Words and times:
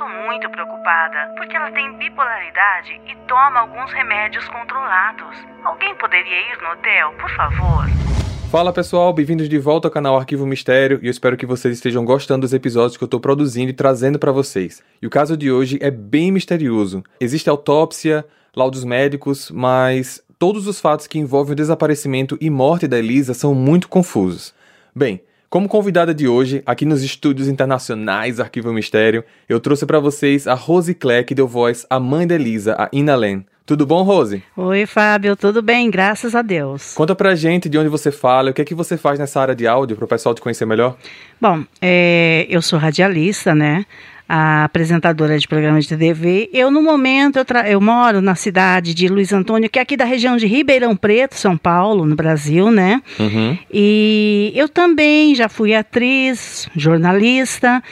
tô 0.00 0.08
muito 0.08 0.48
preocupada, 0.48 1.30
porque 1.36 1.54
ela 1.54 1.70
tem 1.72 1.92
bipolaridade 1.98 2.98
e 3.06 3.14
toma 3.28 3.60
alguns 3.60 3.92
remédios 3.92 4.48
controlados. 4.48 5.36
Alguém 5.62 5.94
poderia 5.96 6.54
ir 6.54 6.62
no 6.62 6.70
hotel, 6.70 7.12
por 7.20 7.30
favor? 7.36 7.84
Fala 8.50 8.72
pessoal, 8.72 9.12
bem-vindos 9.12 9.46
de 9.46 9.58
volta 9.58 9.88
ao 9.88 9.92
canal 9.92 10.16
Arquivo 10.16 10.46
Mistério 10.46 10.98
e 11.02 11.06
eu 11.06 11.10
espero 11.10 11.36
que 11.36 11.44
vocês 11.44 11.74
estejam 11.74 12.02
gostando 12.02 12.40
dos 12.40 12.54
episódios 12.54 12.96
que 12.96 13.04
eu 13.04 13.06
estou 13.06 13.20
produzindo 13.20 13.68
e 13.68 13.74
trazendo 13.74 14.18
para 14.18 14.32
vocês. 14.32 14.82
E 15.02 15.06
o 15.06 15.10
caso 15.10 15.36
de 15.36 15.52
hoje 15.52 15.78
é 15.82 15.90
bem 15.90 16.32
misterioso. 16.32 17.04
Existe 17.20 17.50
autópsia, 17.50 18.24
laudos 18.56 18.84
médicos, 18.84 19.50
mas 19.50 20.24
todos 20.38 20.66
os 20.66 20.80
fatos 20.80 21.06
que 21.06 21.18
envolvem 21.18 21.52
o 21.52 21.56
desaparecimento 21.56 22.38
e 22.40 22.48
morte 22.48 22.88
da 22.88 22.98
Elisa 22.98 23.34
são 23.34 23.54
muito 23.54 23.86
confusos. 23.86 24.54
Bem, 24.96 25.22
como 25.50 25.68
convidada 25.68 26.14
de 26.14 26.28
hoje, 26.28 26.62
aqui 26.64 26.86
nos 26.86 27.02
estúdios 27.02 27.48
internacionais 27.48 28.38
Arquivo 28.38 28.72
Mistério, 28.72 29.24
eu 29.48 29.58
trouxe 29.58 29.84
para 29.84 29.98
vocês 29.98 30.46
a 30.46 30.54
Rose 30.54 30.96
que 31.26 31.34
deu 31.34 31.48
voz 31.48 31.84
à 31.90 31.98
mãe 31.98 32.24
da 32.24 32.36
Elisa, 32.36 32.76
a 32.78 32.88
Ina 32.92 33.16
Len. 33.16 33.44
Tudo 33.66 33.84
bom, 33.84 34.02
Rose? 34.04 34.44
Oi, 34.56 34.86
Fábio, 34.86 35.34
tudo 35.34 35.60
bem, 35.60 35.90
graças 35.90 36.36
a 36.36 36.42
Deus. 36.42 36.94
Conta 36.94 37.16
pra 37.16 37.34
gente 37.34 37.68
de 37.68 37.76
onde 37.76 37.88
você 37.88 38.12
fala, 38.12 38.50
o 38.50 38.54
que 38.54 38.62
é 38.62 38.64
que 38.64 38.76
você 38.76 38.96
faz 38.96 39.18
nessa 39.18 39.40
área 39.40 39.54
de 39.54 39.66
áudio, 39.66 39.96
para 39.96 40.04
o 40.04 40.08
pessoal 40.08 40.36
te 40.36 40.40
conhecer 40.40 40.66
melhor. 40.66 40.96
Bom, 41.40 41.64
é, 41.82 42.46
eu 42.48 42.62
sou 42.62 42.78
radialista, 42.78 43.52
né? 43.52 43.84
A 44.32 44.62
apresentadora 44.62 45.36
de 45.36 45.48
programas 45.48 45.86
de 45.86 45.96
TV. 45.96 46.48
Eu, 46.52 46.70
no 46.70 46.80
momento, 46.80 47.40
eu, 47.40 47.44
eu, 47.66 47.80
moro 47.80 48.22
na 48.22 48.36
cidade 48.36 48.94
de 48.94 49.08
Luiz 49.08 49.32
Antônio, 49.32 49.68
que 49.68 49.76
é 49.76 49.82
aqui 49.82 49.96
da 49.96 50.04
região 50.04 50.36
de 50.36 50.46
Ribeirão 50.46 50.94
Preto, 50.94 51.34
São 51.34 51.56
Paulo, 51.56 52.06
no 52.06 52.14
Brasil, 52.14 52.70
né? 52.70 53.02
Uhum. 53.18 53.58
E 53.72 54.52
eu 54.54 54.68
também 54.68 55.34
já 55.34 55.48
fui 55.48 55.74
atriz, 55.74 56.68
jornalista. 56.76 57.82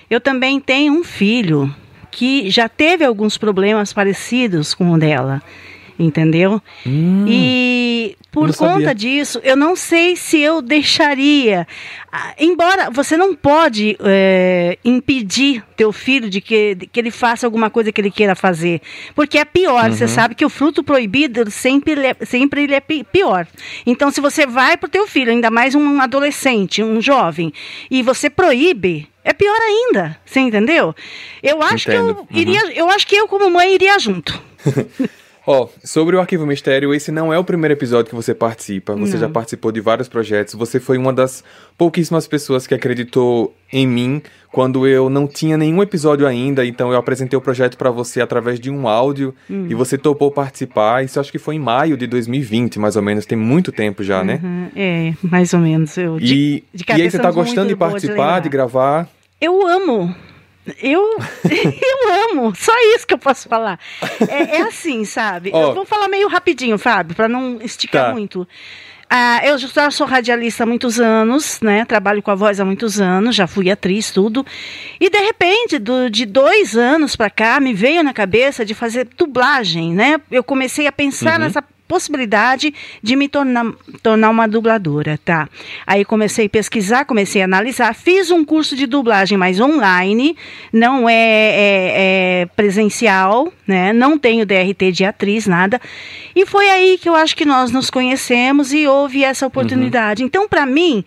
eu 0.09 0.19
também 0.19 0.59
tenho 0.59 0.94
um 0.94 1.03
filho 1.03 1.73
que 2.09 2.49
já 2.49 2.67
teve 2.67 3.05
alguns 3.05 3.38
problemas 3.38 3.94
parecidos 3.94 4.73
com 4.73 4.91
o 4.91 4.97
dela 4.97 5.41
entendeu? 6.01 6.62
Hum, 6.85 7.25
e 7.28 8.17
por 8.31 8.56
conta 8.56 8.73
sabia. 8.73 8.95
disso, 8.95 9.39
eu 9.44 9.56
não 9.56 9.75
sei 9.75 10.16
se 10.16 10.39
eu 10.39 10.62
deixaria. 10.62 11.67
Ah, 12.12 12.34
embora 12.39 12.89
você 12.89 13.16
não 13.16 13.35
pode 13.35 13.97
é, 14.00 14.78
impedir 14.84 15.63
teu 15.75 15.91
filho 15.91 16.29
de 16.29 16.41
que, 16.41 16.75
de 16.75 16.88
que 16.88 17.00
ele 17.00 17.11
faça 17.11 17.45
alguma 17.45 17.69
coisa 17.69 17.91
que 17.91 18.00
ele 18.00 18.09
queira 18.09 18.34
fazer, 18.35 18.81
porque 19.13 19.38
é 19.38 19.45
pior. 19.45 19.90
Uhum. 19.90 19.95
Você 19.95 20.07
sabe 20.07 20.34
que 20.34 20.45
o 20.45 20.50
fruto 20.50 20.84
proibido 20.84 21.50
sempre 21.51 21.91
ele 21.91 22.07
é, 22.07 22.16
sempre 22.25 22.63
ele 22.63 22.73
é 22.73 22.79
pior. 22.79 23.45
Então, 23.85 24.09
se 24.09 24.22
você 24.22 24.45
vai 24.45 24.78
para 24.78 24.88
o 24.88 24.91
teu 24.91 25.07
filho, 25.07 25.31
ainda 25.31 25.51
mais 25.51 25.75
um 25.75 26.01
adolescente, 26.01 26.81
um 26.81 27.01
jovem, 27.01 27.53
e 27.90 28.01
você 28.01 28.29
proíbe, 28.29 29.09
é 29.23 29.34
pior 29.34 29.59
ainda. 29.61 30.17
Você 30.25 30.40
entendeu? 30.40 30.95
Eu 31.44 31.61
acho 31.61 31.90
Entendo. 31.90 32.25
que 32.25 32.34
eu 32.34 32.41
iria, 32.41 32.63
uhum. 32.63 32.72
eu 32.72 32.90
acho 32.90 33.06
que 33.06 33.16
eu 33.16 33.28
como 33.28 33.50
mãe 33.50 33.75
iria 33.75 34.00
junto. 34.00 34.41
Ó, 35.46 35.63
oh, 35.63 35.69
sobre 35.84 36.16
o 36.16 36.19
Arquivo 36.19 36.46
Mistério, 36.46 36.94
esse 36.94 37.12
não 37.12 37.34
é 37.34 37.40
o 37.40 37.44
primeiro 37.44 37.74
episódio 37.74 38.09
que 38.09 38.16
você 38.16 38.34
participa. 38.34 38.96
Você 38.96 39.13
não. 39.13 39.22
já 39.22 39.29
participou 39.29 39.72
de 39.72 39.81
vários 39.81 40.07
projetos. 40.07 40.53
Você 40.53 40.79
foi 40.79 41.00
uma 41.00 41.12
das 41.12 41.44
pouquíssimas 41.75 42.28
pessoas 42.28 42.68
que 42.68 42.75
acreditou 42.75 43.56
em 43.74 43.88
mim 43.88 44.22
quando 44.52 44.85
eu 44.85 45.09
não 45.09 45.28
tinha 45.28 45.57
nenhum 45.57 45.81
episódio 45.81 46.28
ainda. 46.28 46.63
Então 46.63 46.91
eu 46.91 46.97
apresentei 46.97 47.35
o 47.38 47.41
projeto 47.41 47.75
para 47.75 47.90
você 47.90 48.22
através 48.22 48.59
de 48.59 48.69
um 48.69 48.88
áudio 48.88 49.34
hum. 49.50 49.66
e 49.68 49.74
você 49.74 49.97
topou 49.97 50.29
participar. 50.29 51.03
Isso 51.03 51.19
acho 51.19 51.31
que 51.31 51.40
foi 51.40 51.56
em 51.56 51.59
maio 51.59 51.97
de 51.97 52.06
2020, 52.06 52.78
mais 52.78 52.96
ou 52.96 53.02
menos. 53.02 53.25
Tem 53.25 53.38
muito 53.38 53.72
tempo 53.72 54.03
já, 54.03 54.23
né? 54.23 54.40
uhum. 54.44 54.50
né? 54.50 54.72
É, 54.75 55.13
mais 55.23 55.53
ou 55.56 55.59
menos. 55.59 55.97
Eu, 55.97 56.18
e, 56.18 56.23
de, 56.23 56.63
de 56.72 56.85
e 56.88 57.02
aí 57.02 57.09
você 57.09 57.18
tá 57.18 57.31
gostando 57.31 57.69
de 57.69 57.75
participar, 57.75 58.40
de, 58.40 58.44
de 58.44 58.50
gravar? 58.50 59.09
Eu 59.40 59.68
amo. 59.68 60.13
Eu, 60.81 61.17
eu 61.49 62.31
amo, 62.31 62.53
só 62.55 62.73
isso 62.95 63.07
que 63.07 63.13
eu 63.13 63.17
posso 63.17 63.49
falar. 63.49 63.79
É, 64.27 64.57
é 64.57 64.61
assim, 64.61 65.05
sabe? 65.05 65.51
Oh. 65.53 65.59
Eu 65.59 65.73
vou 65.73 65.85
falar 65.85 66.07
meio 66.07 66.27
rapidinho, 66.27 66.77
Fábio, 66.77 67.16
para 67.16 67.27
não 67.27 67.59
esticar 67.61 68.07
tá. 68.07 68.11
muito. 68.13 68.47
Ah, 69.13 69.41
eu 69.44 69.57
já 69.57 69.91
sou 69.91 70.07
radialista 70.07 70.63
há 70.63 70.66
muitos 70.66 70.97
anos, 70.97 71.59
né? 71.59 71.83
Trabalho 71.83 72.23
com 72.23 72.31
a 72.31 72.35
voz 72.35 72.61
há 72.61 72.66
muitos 72.66 73.01
anos, 73.01 73.35
já 73.35 73.45
fui 73.45 73.69
atriz, 73.69 74.09
tudo. 74.09 74.45
E 75.01 75.09
de 75.09 75.17
repente, 75.17 75.77
do, 75.79 76.09
de 76.09 76.25
dois 76.25 76.78
anos 76.78 77.17
para 77.17 77.29
cá, 77.29 77.59
me 77.59 77.73
veio 77.73 78.03
na 78.03 78.13
cabeça 78.13 78.63
de 78.63 78.73
fazer 78.73 79.09
dublagem, 79.17 79.93
né? 79.93 80.22
Eu 80.31 80.41
comecei 80.41 80.88
a 80.88 80.93
pensar 80.93 81.33
uhum. 81.33 81.45
nessa 81.45 81.61
possibilidade 81.91 82.74
de 83.03 83.18
me 83.18 83.28
tornar, 83.28 83.66
tornar 84.02 84.29
uma 84.29 84.47
dubladora, 84.47 85.19
tá? 85.25 85.50
Aí 85.85 86.06
comecei 86.06 86.46
a 86.46 86.50
pesquisar, 86.50 87.03
comecei 87.03 87.41
a 87.41 87.46
analisar, 87.46 87.94
fiz 87.94 88.31
um 88.31 88.46
curso 88.46 88.78
de 88.78 88.88
dublagem, 88.88 89.38
mas 89.38 89.59
online, 89.59 90.38
não 90.72 91.09
é, 91.09 91.13
é, 91.13 91.91
é 92.44 92.46
presencial, 92.56 93.52
né? 93.68 93.91
Não 93.91 94.18
tenho 94.18 94.46
DRT 94.46 94.94
de 94.94 95.03
atriz, 95.03 95.47
nada. 95.47 95.81
E 96.34 96.46
foi 96.46 96.69
aí 96.69 96.97
que 96.97 97.09
eu 97.09 97.16
acho 97.16 97.35
que 97.35 97.44
nós 97.44 97.72
nos 97.72 97.90
conhecemos 97.90 98.72
e 98.72 98.88
houve 98.88 99.25
essa 99.25 99.46
oportunidade. 99.46 100.23
Uhum. 100.23 100.28
Então, 100.28 100.47
para 100.47 100.66
mim, 100.66 101.03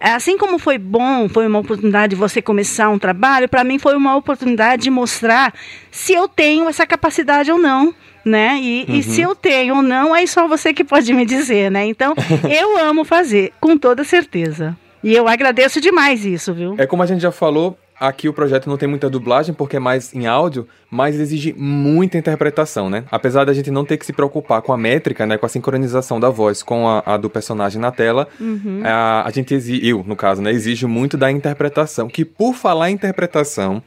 assim 0.00 0.38
como 0.38 0.56
foi 0.56 0.78
bom, 0.78 1.28
foi 1.28 1.48
uma 1.48 1.58
oportunidade 1.58 2.10
de 2.10 2.16
você 2.16 2.40
começar 2.40 2.88
um 2.90 2.98
trabalho, 2.98 3.48
para 3.48 3.64
mim 3.64 3.76
foi 3.76 3.96
uma 3.96 4.14
oportunidade 4.14 4.84
de 4.84 4.90
mostrar 4.90 5.52
se 5.90 6.12
eu 6.12 6.28
tenho 6.28 6.68
essa 6.68 6.86
capacidade 6.86 7.50
ou 7.50 7.58
não 7.58 7.92
né? 8.28 8.58
E, 8.60 8.86
uhum. 8.88 8.94
e, 8.96 9.02
se 9.02 9.20
eu 9.20 9.34
tenho 9.34 9.76
ou 9.76 9.82
não, 9.82 10.14
é 10.14 10.26
só 10.26 10.46
você 10.46 10.72
que 10.72 10.84
pode 10.84 11.12
me 11.12 11.24
dizer, 11.24 11.70
né? 11.70 11.86
Então, 11.86 12.14
eu 12.48 12.78
amo 12.78 13.04
fazer, 13.04 13.52
com 13.60 13.76
toda 13.76 14.04
certeza. 14.04 14.76
E 15.02 15.14
eu 15.14 15.28
agradeço 15.28 15.80
demais 15.80 16.24
isso, 16.24 16.52
viu? 16.52 16.74
É 16.78 16.86
como 16.86 17.02
a 17.02 17.06
gente 17.06 17.20
já 17.20 17.30
falou, 17.30 17.78
aqui 18.00 18.28
o 18.28 18.32
projeto 18.32 18.68
não 18.68 18.76
tem 18.76 18.88
muita 18.88 19.08
dublagem 19.08 19.54
porque 19.54 19.76
é 19.76 19.80
mais 19.80 20.14
em 20.14 20.26
áudio, 20.26 20.66
mas 20.90 21.18
exige 21.18 21.54
muita 21.56 22.18
interpretação, 22.18 22.88
né? 22.88 23.04
Apesar 23.10 23.44
da 23.44 23.52
gente 23.52 23.70
não 23.70 23.84
ter 23.84 23.96
que 23.96 24.06
se 24.06 24.12
preocupar 24.12 24.62
com 24.62 24.72
a 24.72 24.76
métrica, 24.76 25.26
né, 25.26 25.36
com 25.36 25.46
a 25.46 25.48
sincronização 25.48 26.18
da 26.18 26.30
voz 26.30 26.62
com 26.62 26.88
a, 26.88 27.02
a 27.04 27.16
do 27.16 27.30
personagem 27.30 27.80
na 27.80 27.90
tela, 27.90 28.28
uhum. 28.40 28.82
a, 28.84 29.26
a 29.26 29.30
gente 29.30 29.54
exige, 29.54 29.86
eu 29.86 30.04
no 30.06 30.16
caso, 30.16 30.42
né, 30.42 30.50
exige 30.52 30.86
muito 30.86 31.16
da 31.16 31.30
interpretação. 31.30 32.08
Que 32.08 32.24
por 32.24 32.54
falar 32.54 32.90
em 32.90 32.94
interpretação, 32.94 33.82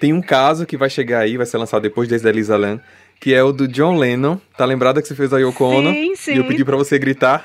tem 0.00 0.12
um 0.14 0.22
caso 0.22 0.64
que 0.64 0.76
vai 0.76 0.88
chegar 0.88 1.20
aí, 1.20 1.36
vai 1.36 1.44
ser 1.44 1.58
lançado 1.58 1.82
depois 1.82 2.08
desse 2.08 2.24
da 2.24 2.30
Elisa 2.30 2.56
Lam, 2.56 2.80
que 3.20 3.34
é 3.34 3.42
o 3.44 3.52
do 3.52 3.68
John 3.68 3.98
Lennon. 3.98 4.38
Tá 4.56 4.64
lembrada 4.64 5.02
que 5.02 5.06
você 5.06 5.14
fez 5.14 5.32
a 5.32 5.38
Yoko 5.38 5.62
Ono? 5.64 5.92
Sim, 5.92 6.16
sim. 6.16 6.32
E 6.32 6.36
eu 6.38 6.44
pedi 6.46 6.64
pra 6.64 6.76
você 6.76 6.98
gritar. 6.98 7.44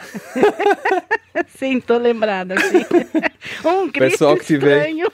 sim, 1.60 1.82
tô 1.82 1.98
lembrada, 1.98 2.56
sim. 2.62 2.86
um 3.68 3.92
grito 3.92 4.12
pessoal 4.12 4.38
que 4.38 4.46
tiver, 4.46 4.90
estranho. 4.90 5.12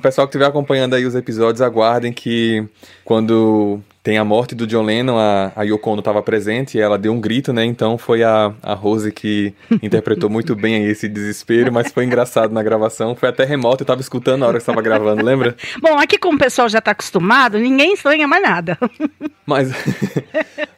Pessoal 0.00 0.28
que 0.28 0.30
estiver 0.30 0.46
acompanhando 0.46 0.94
aí 0.94 1.04
os 1.04 1.16
episódios, 1.16 1.60
aguardem 1.60 2.12
que 2.12 2.64
quando 3.04 3.80
tem 4.04 4.18
a 4.18 4.24
morte 4.24 4.54
do 4.54 4.66
John 4.66 4.82
Lennon, 4.82 5.18
a, 5.18 5.50
a 5.56 5.62
Yoko 5.62 5.90
Ono 5.90 6.00
estava 6.00 6.22
presente 6.22 6.76
e 6.76 6.80
ela 6.80 6.98
deu 6.98 7.10
um 7.10 7.18
grito, 7.18 7.54
né? 7.54 7.64
Então 7.64 7.96
foi 7.96 8.22
a, 8.22 8.52
a 8.62 8.74
Rose 8.74 9.10
que 9.10 9.54
interpretou 9.82 10.28
muito 10.28 10.54
bem 10.54 10.84
esse 10.84 11.08
desespero, 11.08 11.72
mas 11.72 11.90
foi 11.90 12.04
engraçado 12.04 12.52
na 12.52 12.62
gravação. 12.62 13.16
Foi 13.16 13.30
até 13.30 13.44
remoto, 13.44 13.80
eu 13.80 13.84
estava 13.84 14.02
escutando 14.02 14.40
na 14.40 14.46
hora 14.46 14.58
que 14.58 14.62
estava 14.62 14.82
gravando, 14.82 15.24
lembra? 15.24 15.56
Bom, 15.80 15.98
aqui 15.98 16.18
como 16.18 16.36
o 16.36 16.38
pessoal 16.38 16.68
já 16.68 16.80
está 16.80 16.90
acostumado, 16.90 17.58
ninguém 17.58 17.94
estranha 17.94 18.28
mais 18.28 18.42
nada. 18.42 18.78
Mas, 19.46 19.70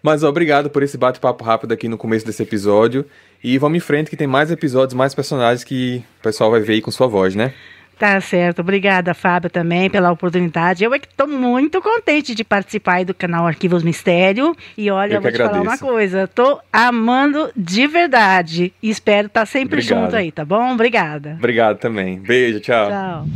mas 0.02 0.24
obrigado 0.24 0.68
por 0.68 0.82
esse 0.82 0.98
bate-papo 0.98 1.44
rápido 1.44 1.70
aqui 1.70 1.86
no 1.86 1.96
começo 1.96 2.26
desse 2.26 2.42
episódio. 2.42 3.06
E 3.42 3.58
vamos 3.58 3.76
em 3.76 3.80
frente 3.80 4.10
que 4.10 4.16
tem 4.16 4.26
mais 4.26 4.50
episódios, 4.50 4.92
mais 4.92 5.14
personagens 5.14 5.62
que 5.62 6.02
o 6.18 6.22
pessoal 6.24 6.50
vai 6.50 6.58
ver 6.58 6.72
aí 6.72 6.80
com 6.82 6.90
sua 6.90 7.06
voz, 7.06 7.36
né? 7.36 7.54
Tá 7.98 8.20
certo. 8.20 8.60
Obrigada, 8.60 9.14
Fábio, 9.14 9.48
também 9.48 9.88
pela 9.88 10.10
oportunidade. 10.10 10.84
Eu 10.84 10.92
é 10.92 10.98
que 10.98 11.06
estou 11.06 11.26
muito 11.26 11.80
contente 11.80 12.34
de 12.34 12.44
participar 12.44 13.04
do 13.04 13.14
canal 13.14 13.46
Arquivos 13.46 13.82
Mistério. 13.82 14.54
E 14.76 14.90
olha, 14.90 15.14
eu 15.14 15.20
vou 15.20 15.32
te 15.32 15.38
falar 15.38 15.62
uma 15.62 15.78
coisa. 15.78 16.24
Estou 16.24 16.60
amando 16.72 17.50
de 17.56 17.86
verdade. 17.86 18.72
E 18.82 18.90
espero 18.90 19.28
estar 19.28 19.40
tá 19.40 19.46
sempre 19.46 19.78
Obrigado. 19.78 20.04
junto 20.04 20.16
aí, 20.16 20.30
tá 20.30 20.44
bom? 20.44 20.72
Obrigada. 20.72 21.36
Obrigado 21.38 21.78
também. 21.78 22.20
Beijo, 22.20 22.60
tchau. 22.60 22.88
Tchau. 22.88 23.26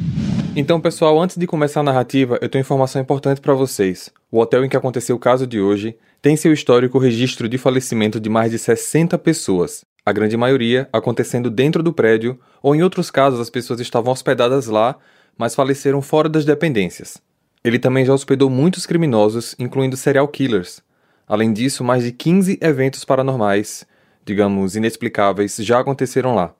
Então, 0.55 0.81
pessoal, 0.81 1.19
antes 1.21 1.37
de 1.37 1.47
começar 1.47 1.81
a 1.81 1.85
narrativa, 1.85 2.39
eu 2.43 2.49
tenho 2.49 2.61
informação 2.61 3.01
importante 3.01 3.41
para 3.41 3.55
vocês. 3.55 4.11
O 4.31 4.41
hotel 4.41 4.65
em 4.65 4.69
que 4.69 4.77
aconteceu 4.77 5.17
o 5.17 5.19
caso 5.19 5.47
de 5.47 5.61
hoje 5.61 5.97
tem 6.21 6.37
seu 6.37 6.53
histórico 6.53 6.99
registro 6.99 7.49
de 7.49 7.57
falecimento 7.57 8.21
de 8.21 8.29
mais 8.29 8.51
de 8.51 8.59
60 8.59 9.17
pessoas 9.17 9.85
a 10.05 10.13
grande 10.13 10.37
maioria 10.37 10.89
acontecendo 10.93 11.51
dentro 11.51 11.83
do 11.83 11.93
prédio, 11.93 12.39
ou 12.63 12.75
em 12.75 12.83
outros 12.83 13.11
casos 13.11 13.41
as 13.41 13.51
pessoas 13.51 13.81
estavam 13.81 14.13
hospedadas 14.13 14.67
lá, 14.67 14.97
mas 15.37 15.55
faleceram 15.55 16.01
fora 16.03 16.29
das 16.29 16.45
dependências. 16.45 17.19
Ele 17.63 17.79
também 17.79 18.05
já 18.05 18.13
hospedou 18.15 18.49
muitos 18.49 18.87
criminosos, 18.87 19.55
incluindo 19.59 19.97
serial 19.97 20.27
killers. 20.29 20.83
Além 21.29 21.53
disso, 21.53 21.85
mais 21.85 22.03
de 22.03 22.13
15 22.13 22.59
eventos 22.61 23.05
paranormais, 23.05 23.87
digamos, 24.25 24.77
inexplicáveis, 24.77 25.57
já 25.57 25.81
aconteceram 25.81 26.35
lá. 26.35 26.55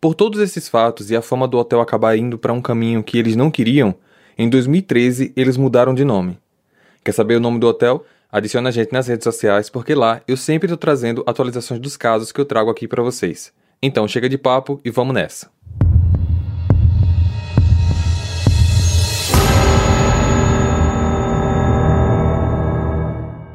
Por 0.00 0.14
todos 0.14 0.40
esses 0.40 0.68
fatos 0.68 1.10
e 1.10 1.16
a 1.16 1.22
fama 1.22 1.48
do 1.48 1.56
hotel 1.56 1.80
acabar 1.80 2.16
indo 2.16 2.36
para 2.36 2.52
um 2.52 2.60
caminho 2.60 3.02
que 3.02 3.16
eles 3.16 3.36
não 3.36 3.50
queriam, 3.50 3.94
em 4.36 4.48
2013 4.48 5.32
eles 5.36 5.56
mudaram 5.56 5.94
de 5.94 6.04
nome. 6.04 6.38
Quer 7.04 7.12
saber 7.12 7.36
o 7.36 7.40
nome 7.40 7.58
do 7.58 7.66
hotel? 7.66 8.04
Adicione 8.34 8.66
a 8.66 8.70
gente 8.72 8.92
nas 8.92 9.06
redes 9.06 9.22
sociais, 9.22 9.70
porque 9.70 9.94
lá 9.94 10.20
eu 10.26 10.36
sempre 10.36 10.66
estou 10.66 10.76
trazendo 10.76 11.22
atualizações 11.24 11.78
dos 11.78 11.96
casos 11.96 12.32
que 12.32 12.40
eu 12.40 12.44
trago 12.44 12.68
aqui 12.68 12.88
para 12.88 13.00
vocês. 13.00 13.52
Então 13.80 14.08
chega 14.08 14.28
de 14.28 14.36
papo 14.36 14.80
e 14.84 14.90
vamos 14.90 15.14
nessa. 15.14 15.48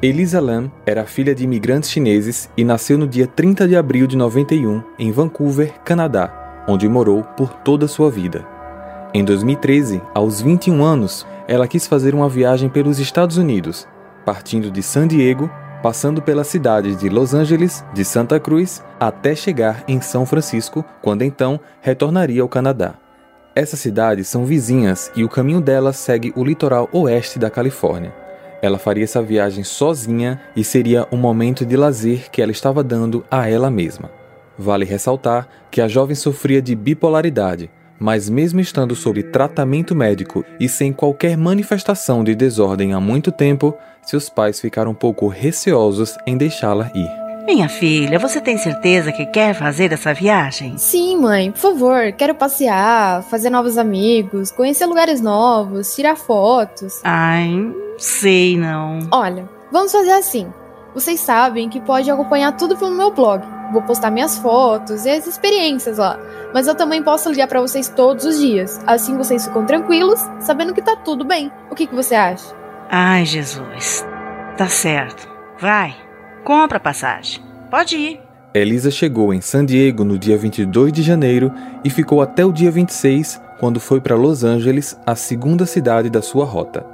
Elisa 0.00 0.40
Lam 0.40 0.72
era 0.86 1.04
filha 1.04 1.34
de 1.34 1.44
imigrantes 1.44 1.90
chineses 1.90 2.48
e 2.56 2.64
nasceu 2.64 2.96
no 2.96 3.06
dia 3.06 3.26
30 3.26 3.68
de 3.68 3.76
abril 3.76 4.06
de 4.06 4.16
91 4.16 4.82
em 4.98 5.12
Vancouver, 5.12 5.78
Canadá, 5.84 6.64
onde 6.66 6.88
morou 6.88 7.22
por 7.22 7.52
toda 7.52 7.86
sua 7.86 8.10
vida. 8.10 8.48
Em 9.12 9.22
2013, 9.26 10.00
aos 10.14 10.40
21 10.40 10.82
anos, 10.82 11.26
ela 11.46 11.68
quis 11.68 11.86
fazer 11.86 12.14
uma 12.14 12.30
viagem 12.30 12.70
pelos 12.70 12.98
Estados 12.98 13.36
Unidos 13.36 13.86
partindo 14.24 14.70
de 14.70 14.82
San 14.82 15.06
Diego, 15.06 15.50
passando 15.82 16.20
pelas 16.20 16.46
cidades 16.46 16.96
de 16.96 17.08
Los 17.08 17.34
Angeles, 17.34 17.84
de 17.94 18.04
Santa 18.04 18.38
Cruz, 18.38 18.82
até 18.98 19.34
chegar 19.34 19.82
em 19.88 20.00
São 20.00 20.26
Francisco, 20.26 20.84
quando 21.00 21.22
então 21.22 21.58
retornaria 21.80 22.42
ao 22.42 22.48
Canadá. 22.48 22.94
Essas 23.54 23.80
cidades 23.80 24.28
são 24.28 24.44
vizinhas 24.44 25.10
e 25.16 25.24
o 25.24 25.28
caminho 25.28 25.60
delas 25.60 25.96
segue 25.96 26.32
o 26.36 26.44
litoral 26.44 26.88
oeste 26.92 27.38
da 27.38 27.50
Califórnia. 27.50 28.14
Ela 28.62 28.78
faria 28.78 29.04
essa 29.04 29.22
viagem 29.22 29.64
sozinha 29.64 30.40
e 30.54 30.62
seria 30.62 31.08
um 31.10 31.16
momento 31.16 31.64
de 31.64 31.76
lazer 31.76 32.30
que 32.30 32.42
ela 32.42 32.52
estava 32.52 32.84
dando 32.84 33.24
a 33.30 33.48
ela 33.48 33.70
mesma. 33.70 34.10
Vale 34.58 34.84
ressaltar 34.84 35.48
que 35.70 35.80
a 35.80 35.88
jovem 35.88 36.14
sofria 36.14 36.60
de 36.60 36.74
bipolaridade, 36.74 37.70
mas 38.00 38.30
mesmo 38.30 38.58
estando 38.58 38.96
sob 38.96 39.22
tratamento 39.24 39.94
médico 39.94 40.42
e 40.58 40.68
sem 40.68 40.92
qualquer 40.92 41.36
manifestação 41.36 42.24
de 42.24 42.34
desordem 42.34 42.94
há 42.94 42.98
muito 42.98 43.30
tempo, 43.30 43.76
seus 44.02 44.30
pais 44.30 44.58
ficaram 44.58 44.92
um 44.92 44.94
pouco 44.94 45.28
receosos 45.28 46.16
em 46.26 46.36
deixá-la 46.36 46.90
ir. 46.94 47.20
Minha 47.44 47.68
filha, 47.68 48.18
você 48.18 48.40
tem 48.40 48.56
certeza 48.56 49.12
que 49.12 49.26
quer 49.26 49.54
fazer 49.54 49.92
essa 49.92 50.14
viagem? 50.14 50.78
Sim, 50.78 51.16
mãe, 51.16 51.50
por 51.50 51.58
favor. 51.58 52.12
Quero 52.12 52.34
passear, 52.34 53.22
fazer 53.24 53.50
novos 53.50 53.76
amigos, 53.76 54.50
conhecer 54.50 54.86
lugares 54.86 55.20
novos, 55.20 55.94
tirar 55.94 56.16
fotos. 56.16 57.00
Ai, 57.02 57.50
sei 57.98 58.56
não. 58.56 59.00
Olha, 59.10 59.48
vamos 59.70 59.90
fazer 59.90 60.12
assim. 60.12 60.46
Vocês 60.94 61.20
sabem 61.20 61.68
que 61.68 61.80
pode 61.80 62.10
acompanhar 62.10 62.56
tudo 62.56 62.76
pelo 62.76 62.94
meu 62.94 63.10
blog. 63.12 63.59
Vou 63.70 63.82
postar 63.82 64.10
minhas 64.10 64.36
fotos 64.38 65.06
e 65.06 65.10
as 65.10 65.26
experiências 65.26 65.98
lá. 65.98 66.18
Mas 66.52 66.66
eu 66.66 66.74
também 66.74 67.02
posso 67.02 67.30
ligar 67.30 67.46
para 67.46 67.60
vocês 67.60 67.88
todos 67.88 68.24
os 68.24 68.38
dias. 68.38 68.80
Assim 68.86 69.16
vocês 69.16 69.46
ficam 69.46 69.64
tranquilos, 69.64 70.20
sabendo 70.40 70.74
que 70.74 70.82
tá 70.82 70.96
tudo 70.96 71.24
bem. 71.24 71.52
O 71.70 71.74
que, 71.74 71.86
que 71.86 71.94
você 71.94 72.14
acha? 72.14 72.54
Ai, 72.90 73.24
Jesus. 73.24 74.04
Tá 74.56 74.66
certo. 74.66 75.28
Vai. 75.58 75.94
Compra 76.44 76.78
a 76.78 76.80
passagem. 76.80 77.40
Pode 77.70 77.96
ir. 77.96 78.20
Elisa 78.52 78.90
chegou 78.90 79.32
em 79.32 79.40
San 79.40 79.64
Diego 79.64 80.02
no 80.02 80.18
dia 80.18 80.36
22 80.36 80.92
de 80.92 81.02
janeiro 81.02 81.52
e 81.84 81.90
ficou 81.90 82.20
até 82.20 82.44
o 82.44 82.52
dia 82.52 82.70
26, 82.70 83.40
quando 83.60 83.78
foi 83.78 84.00
para 84.00 84.16
Los 84.16 84.42
Angeles, 84.42 84.98
a 85.06 85.14
segunda 85.14 85.64
cidade 85.66 86.10
da 86.10 86.20
sua 86.20 86.44
rota. 86.44 86.84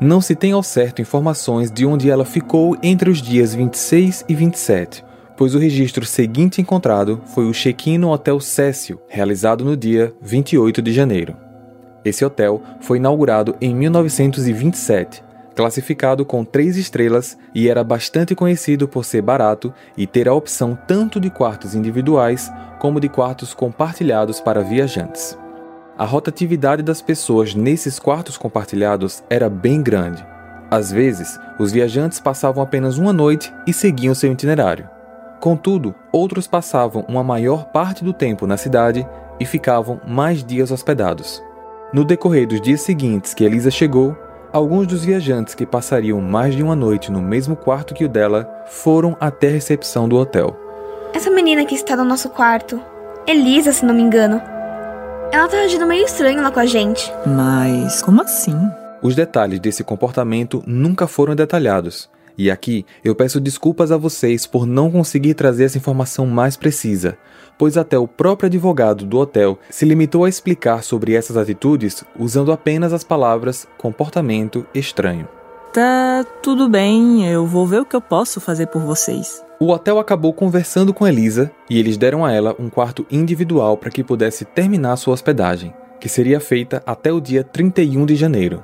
Não 0.00 0.20
se 0.20 0.34
tem 0.34 0.50
ao 0.50 0.62
certo 0.62 1.00
informações 1.00 1.70
de 1.70 1.86
onde 1.86 2.10
ela 2.10 2.24
ficou 2.24 2.76
entre 2.82 3.08
os 3.08 3.22
dias 3.22 3.54
26 3.54 4.24
e 4.28 4.34
27, 4.34 5.04
pois 5.36 5.54
o 5.54 5.58
registro 5.58 6.04
seguinte 6.04 6.60
encontrado 6.60 7.20
foi 7.26 7.46
o 7.46 7.52
check-in 7.52 7.98
no 7.98 8.10
Hotel 8.10 8.40
Cécio, 8.40 9.00
realizado 9.08 9.64
no 9.64 9.76
dia 9.76 10.14
28 10.20 10.80
de 10.80 10.92
janeiro. 10.92 11.36
Esse 12.04 12.24
hotel 12.24 12.62
foi 12.80 12.98
inaugurado 12.98 13.56
em 13.60 13.74
1927, 13.74 15.24
classificado 15.54 16.24
com 16.24 16.44
três 16.44 16.76
estrelas 16.76 17.38
e 17.54 17.68
era 17.68 17.82
bastante 17.82 18.34
conhecido 18.34 18.86
por 18.86 19.04
ser 19.04 19.22
barato 19.22 19.72
e 19.96 20.06
ter 20.06 20.28
a 20.28 20.34
opção 20.34 20.76
tanto 20.86 21.18
de 21.18 21.30
quartos 21.30 21.74
individuais 21.74 22.52
como 22.78 23.00
de 23.00 23.08
quartos 23.08 23.54
compartilhados 23.54 24.40
para 24.40 24.62
viajantes. 24.62 25.38
A 25.96 26.04
rotatividade 26.04 26.82
das 26.82 27.00
pessoas 27.00 27.54
nesses 27.54 27.98
quartos 27.98 28.36
compartilhados 28.36 29.22
era 29.30 29.48
bem 29.48 29.80
grande. 29.80 30.26
Às 30.70 30.90
vezes, 30.90 31.38
os 31.58 31.70
viajantes 31.70 32.18
passavam 32.18 32.62
apenas 32.62 32.98
uma 32.98 33.12
noite 33.12 33.52
e 33.64 33.72
seguiam 33.72 34.14
seu 34.14 34.32
itinerário. 34.32 34.93
Contudo, 35.44 35.94
outros 36.10 36.46
passavam 36.46 37.04
uma 37.06 37.22
maior 37.22 37.66
parte 37.66 38.02
do 38.02 38.14
tempo 38.14 38.46
na 38.46 38.56
cidade 38.56 39.06
e 39.38 39.44
ficavam 39.44 40.00
mais 40.08 40.42
dias 40.42 40.70
hospedados. 40.70 41.42
No 41.92 42.02
decorrer 42.02 42.48
dos 42.48 42.62
dias 42.62 42.80
seguintes 42.80 43.34
que 43.34 43.44
Elisa 43.44 43.70
chegou, 43.70 44.16
alguns 44.50 44.86
dos 44.86 45.04
viajantes 45.04 45.54
que 45.54 45.66
passariam 45.66 46.18
mais 46.18 46.54
de 46.54 46.62
uma 46.62 46.74
noite 46.74 47.12
no 47.12 47.20
mesmo 47.20 47.54
quarto 47.56 47.92
que 47.92 48.06
o 48.06 48.08
dela 48.08 48.48
foram 48.68 49.18
até 49.20 49.48
a 49.48 49.50
recepção 49.50 50.08
do 50.08 50.16
hotel. 50.16 50.58
Essa 51.12 51.30
menina 51.30 51.66
que 51.66 51.74
está 51.74 51.94
no 51.94 52.06
nosso 52.06 52.30
quarto, 52.30 52.80
Elisa, 53.26 53.70
se 53.70 53.84
não 53.84 53.92
me 53.92 54.00
engano, 54.00 54.40
ela 55.30 55.46
tá 55.46 55.58
agindo 55.58 55.86
meio 55.86 56.06
estranho 56.06 56.40
lá 56.40 56.50
com 56.50 56.60
a 56.60 56.64
gente. 56.64 57.12
Mas 57.26 58.00
como 58.00 58.22
assim? 58.22 58.56
Os 59.02 59.14
detalhes 59.14 59.60
desse 59.60 59.84
comportamento 59.84 60.64
nunca 60.66 61.06
foram 61.06 61.34
detalhados, 61.34 62.08
e 62.36 62.50
aqui 62.50 62.84
eu 63.04 63.14
peço 63.14 63.40
desculpas 63.40 63.92
a 63.92 63.96
vocês 63.96 64.46
por 64.46 64.66
não 64.66 64.90
conseguir 64.90 65.34
trazer 65.34 65.64
essa 65.64 65.78
informação 65.78 66.26
mais 66.26 66.56
precisa, 66.56 67.16
pois 67.56 67.76
até 67.76 67.98
o 67.98 68.08
próprio 68.08 68.48
advogado 68.48 69.04
do 69.04 69.18
hotel 69.18 69.58
se 69.70 69.84
limitou 69.84 70.24
a 70.24 70.28
explicar 70.28 70.82
sobre 70.82 71.14
essas 71.14 71.36
atitudes 71.36 72.04
usando 72.18 72.52
apenas 72.52 72.92
as 72.92 73.04
palavras 73.04 73.66
comportamento 73.78 74.66
estranho. 74.74 75.28
Tá 75.72 76.24
tudo 76.42 76.68
bem, 76.68 77.26
eu 77.28 77.46
vou 77.46 77.66
ver 77.66 77.80
o 77.80 77.84
que 77.84 77.96
eu 77.96 78.00
posso 78.00 78.40
fazer 78.40 78.66
por 78.68 78.82
vocês. 78.82 79.44
O 79.58 79.70
hotel 79.70 79.98
acabou 79.98 80.32
conversando 80.32 80.92
com 80.92 81.06
Elisa 81.06 81.50
e 81.70 81.78
eles 81.78 81.96
deram 81.96 82.24
a 82.24 82.32
ela 82.32 82.54
um 82.58 82.68
quarto 82.68 83.06
individual 83.10 83.76
para 83.76 83.90
que 83.90 84.04
pudesse 84.04 84.44
terminar 84.44 84.96
sua 84.96 85.14
hospedagem, 85.14 85.74
que 86.00 86.08
seria 86.08 86.38
feita 86.38 86.82
até 86.86 87.12
o 87.12 87.20
dia 87.20 87.42
31 87.42 88.06
de 88.06 88.14
janeiro. 88.14 88.62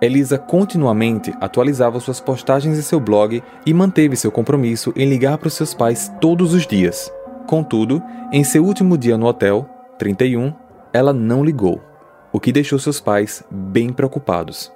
Elisa 0.00 0.38
continuamente 0.38 1.34
atualizava 1.40 1.98
suas 2.00 2.20
postagens 2.20 2.78
em 2.78 2.82
seu 2.82 3.00
blog 3.00 3.42
e 3.64 3.72
manteve 3.72 4.14
seu 4.14 4.30
compromisso 4.30 4.92
em 4.94 5.08
ligar 5.08 5.38
para 5.38 5.48
os 5.48 5.54
seus 5.54 5.72
pais 5.72 6.12
todos 6.20 6.52
os 6.52 6.66
dias. 6.66 7.10
Contudo, 7.46 8.02
em 8.30 8.44
seu 8.44 8.64
último 8.64 8.98
dia 8.98 9.16
no 9.16 9.26
hotel, 9.26 9.68
31, 9.98 10.52
ela 10.92 11.12
não 11.12 11.42
ligou, 11.42 11.82
o 12.30 12.38
que 12.38 12.52
deixou 12.52 12.78
seus 12.78 13.00
pais 13.00 13.42
bem 13.50 13.90
preocupados. 13.90 14.70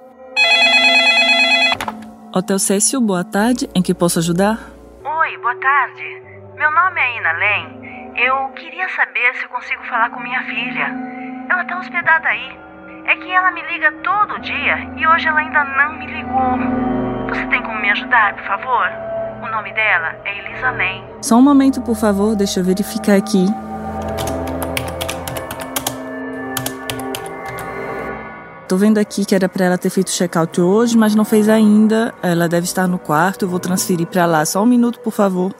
Hotel 2.33 2.57
Cécio, 2.57 2.99
boa 2.99 3.23
tarde. 3.23 3.69
Em 3.75 3.81
que 3.81 3.93
posso 3.93 4.17
ajudar? 4.19 4.71
Oi, 5.03 5.37
boa 5.37 5.55
tarde. 5.55 6.23
Meu 6.55 6.71
nome 6.71 6.99
é 6.99 7.17
Ina 7.17 7.31
Len. 7.33 8.15
Eu 8.15 8.49
queria 8.53 8.87
saber 8.89 9.35
se 9.35 9.47
consigo 9.49 9.83
falar 9.83 10.09
com 10.09 10.19
minha 10.21 10.41
filha. 10.45 10.87
Ela 11.49 11.61
está 11.61 11.77
hospedada 11.77 12.27
aí. 12.27 12.57
É 13.05 13.15
que 13.17 13.29
ela 13.29 13.51
me 13.51 13.61
liga 13.63 13.91
todo 14.03 14.30
dia 14.71 14.93
e 14.97 15.07
hoje 15.07 15.27
ela 15.27 15.39
ainda 15.39 15.63
não 15.63 15.97
me 15.97 16.07
ligou. 16.07 16.57
Você 17.29 17.45
tem 17.47 17.61
como 17.63 17.79
me 17.79 17.89
ajudar, 17.91 18.35
por 18.35 18.43
favor? 18.45 18.87
O 19.43 19.51
nome 19.51 19.73
dela 19.73 20.15
é 20.23 20.37
Elisa 20.37 20.71
Lane. 20.71 21.03
Só 21.21 21.37
um 21.37 21.41
momento, 21.41 21.81
por 21.81 21.95
favor, 21.95 22.35
deixa 22.35 22.59
eu 22.59 22.63
verificar 22.63 23.15
aqui. 23.15 23.45
Tô 28.67 28.77
vendo 28.77 28.99
aqui 28.99 29.25
que 29.25 29.35
era 29.35 29.49
para 29.49 29.65
ela 29.65 29.77
ter 29.77 29.89
feito 29.89 30.09
check-out 30.11 30.61
hoje, 30.61 30.97
mas 30.97 31.13
não 31.13 31.25
fez 31.25 31.49
ainda. 31.49 32.13
Ela 32.23 32.47
deve 32.47 32.65
estar 32.65 32.87
no 32.87 32.97
quarto, 32.97 33.43
eu 33.43 33.49
vou 33.49 33.59
transferir 33.59 34.07
para 34.07 34.25
lá. 34.25 34.45
Só 34.45 34.63
um 34.63 34.65
minuto, 34.65 34.99
por 34.99 35.11
favor. 35.11 35.53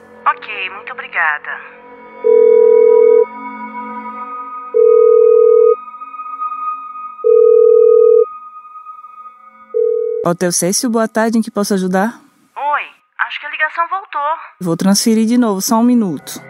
Hotel 10.24 10.52
Cécio, 10.52 10.88
boa 10.88 11.08
tarde, 11.08 11.36
em 11.36 11.42
que 11.42 11.50
posso 11.50 11.74
ajudar? 11.74 12.20
Oi, 12.56 12.82
acho 13.26 13.40
que 13.40 13.46
a 13.46 13.50
ligação 13.50 13.88
voltou. 13.88 14.20
Vou 14.60 14.76
transferir 14.76 15.26
de 15.26 15.36
novo, 15.36 15.60
só 15.60 15.74
um 15.78 15.82
minuto. 15.82 16.40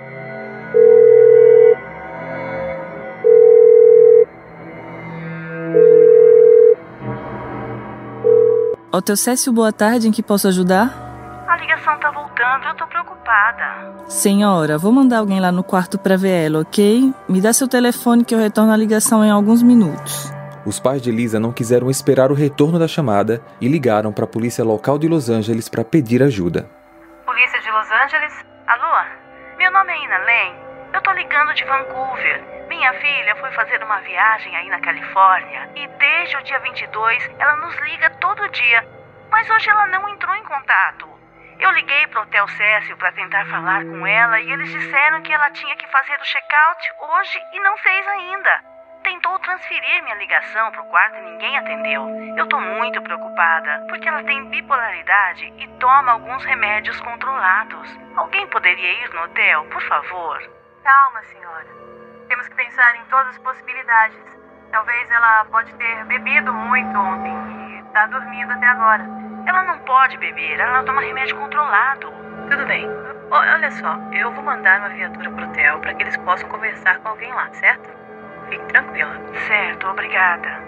Hotel 8.93 9.17
Cécio, 9.17 9.51
boa 9.55 9.73
tarde, 9.73 10.07
em 10.07 10.13
que 10.13 10.23
posso 10.23 10.49
ajudar? 10.49 10.91
A 11.49 11.57
ligação 11.57 11.99
tá 11.99 12.11
voltando, 12.11 12.67
eu 12.67 12.77
tô 12.77 12.87
preocupada. 12.89 14.05
Senhora, 14.07 14.77
vou 14.77 14.93
mandar 14.93 15.21
alguém 15.21 15.41
lá 15.41 15.51
no 15.51 15.65
quarto 15.65 15.99
pra 15.99 16.19
ver 16.19 16.45
ela, 16.45 16.61
ok? 16.61 17.11
Me 17.27 17.41
dá 17.41 17.55
seu 17.55 17.67
telefone 17.67 18.23
que 18.23 18.35
eu 18.35 18.39
retorno 18.39 18.71
a 18.71 18.77
ligação 18.77 19.25
em 19.25 19.31
alguns 19.31 19.63
minutos. 19.63 20.31
Os 20.65 20.79
pais 20.79 21.03
de 21.03 21.11
Lisa 21.11 21.41
não 21.41 21.53
quiseram 21.53 21.91
esperar 21.91 22.31
o 22.31 22.35
retorno 22.35 22.79
da 22.79 22.87
chamada 22.87 23.43
e 23.61 23.67
ligaram 23.67 24.13
para 24.13 24.25
a 24.25 24.29
polícia 24.29 24.63
local 24.63 24.97
de 24.97 25.09
Los 25.09 25.29
Angeles 25.29 25.69
para 25.69 25.85
pedir 25.85 26.23
ajuda. 26.23 26.71
Polícia 27.27 27.61
de 27.61 27.69
Los 27.69 27.91
Angeles? 27.91 28.33
Alô? 28.69 29.05
Meu 29.59 29.73
nome 29.73 29.93
é 29.93 30.05
Ina 30.05 30.19
Lane. 30.19 30.61
Eu 30.93 31.01
tô 31.03 31.11
ligando 31.13 31.53
de 31.55 31.65
Vancouver. 31.65 32.67
Minha 32.69 32.93
filha 32.95 33.35
foi 33.41 33.51
fazer 33.53 33.83
uma 33.83 33.99
viagem 34.03 34.55
aí 34.55 34.69
na 34.69 34.79
Califórnia 34.79 35.69
e 35.75 35.89
desde 35.99 36.37
o 36.37 36.43
dia 36.45 36.61
22 36.61 37.31
ela 37.41 37.57
nos 37.57 37.75
liga 37.81 38.11
todo 38.21 38.49
dia. 38.51 38.87
Mas 39.33 39.51
hoje 39.51 39.69
ela 39.69 39.89
não 39.89 40.09
entrou 40.11 40.35
em 40.37 40.45
contato. 40.45 41.09
Eu 41.59 41.73
liguei 41.73 42.07
pro 42.07 42.23
Hotel 42.23 42.47
Cécio 42.47 42.97
para 42.99 43.11
tentar 43.13 43.47
falar 43.47 43.85
com 43.85 44.07
ela 44.07 44.41
e 44.41 44.53
eles 44.53 44.71
disseram 44.71 45.23
que 45.23 45.33
ela 45.33 45.51
tinha 45.51 45.75
que 45.75 45.91
fazer 45.91 46.15
o 46.21 46.25
check-out 46.25 46.93
hoje 47.01 47.39
e 47.53 47.61
não 47.61 47.77
fez 47.79 48.07
ainda. 48.07 48.72
Tentou 49.13 49.39
transferir 49.41 50.03
minha 50.05 50.17
ligação 50.17 50.71
para 50.71 50.81
o 50.81 50.87
quarto 50.87 51.19
e 51.19 51.21
ninguém 51.21 51.59
atendeu. 51.59 52.09
Eu 52.35 52.47
tô 52.47 52.59
muito 52.59 52.99
preocupada, 53.03 53.85
porque 53.87 54.09
ela 54.09 54.25
tem 54.25 54.49
bipolaridade 54.49 55.53
e 55.59 55.69
toma 55.79 56.13
alguns 56.13 56.43
remédios 56.47 56.99
controlados. 57.03 57.95
Alguém 58.17 58.47
poderia 58.47 59.05
ir 59.05 59.13
no 59.13 59.25
hotel, 59.25 59.67
por 59.67 59.83
favor? 59.83 60.43
Calma, 60.83 61.23
senhora. 61.25 61.67
Temos 62.27 62.49
que 62.49 62.55
pensar 62.55 62.97
em 62.97 63.05
todas 63.11 63.29
as 63.29 63.39
possibilidades. 63.39 64.17
Talvez 64.71 65.11
ela 65.11 65.45
pode 65.45 65.75
ter 65.75 66.05
bebido 66.07 66.51
muito 66.51 66.99
ontem 66.99 67.35
e 67.69 67.81
está 67.81 68.07
dormindo 68.07 68.51
até 68.51 68.67
agora. 68.67 69.05
Ela 69.47 69.63
não 69.65 69.79
pode 69.81 70.17
beber, 70.17 70.59
ela 70.59 70.85
toma 70.85 71.03
remédio 71.03 71.37
controlado. 71.37 72.11
Tudo 72.49 72.65
bem. 72.65 72.89
Olha 73.31 73.71
só, 73.73 73.95
eu 74.11 74.33
vou 74.33 74.43
mandar 74.43 74.79
uma 74.79 74.89
viatura 74.89 75.31
pro 75.31 75.45
hotel 75.45 75.81
para 75.81 75.93
que 75.93 76.03
eles 76.03 76.17
possam 76.17 76.49
conversar 76.49 76.99
com 77.01 77.09
alguém 77.09 77.31
lá, 77.31 77.53
certo? 77.53 78.02
Fique 78.53 78.69
tranquila. 78.69 79.19
Certo, 79.49 79.87
obrigada. 79.87 80.63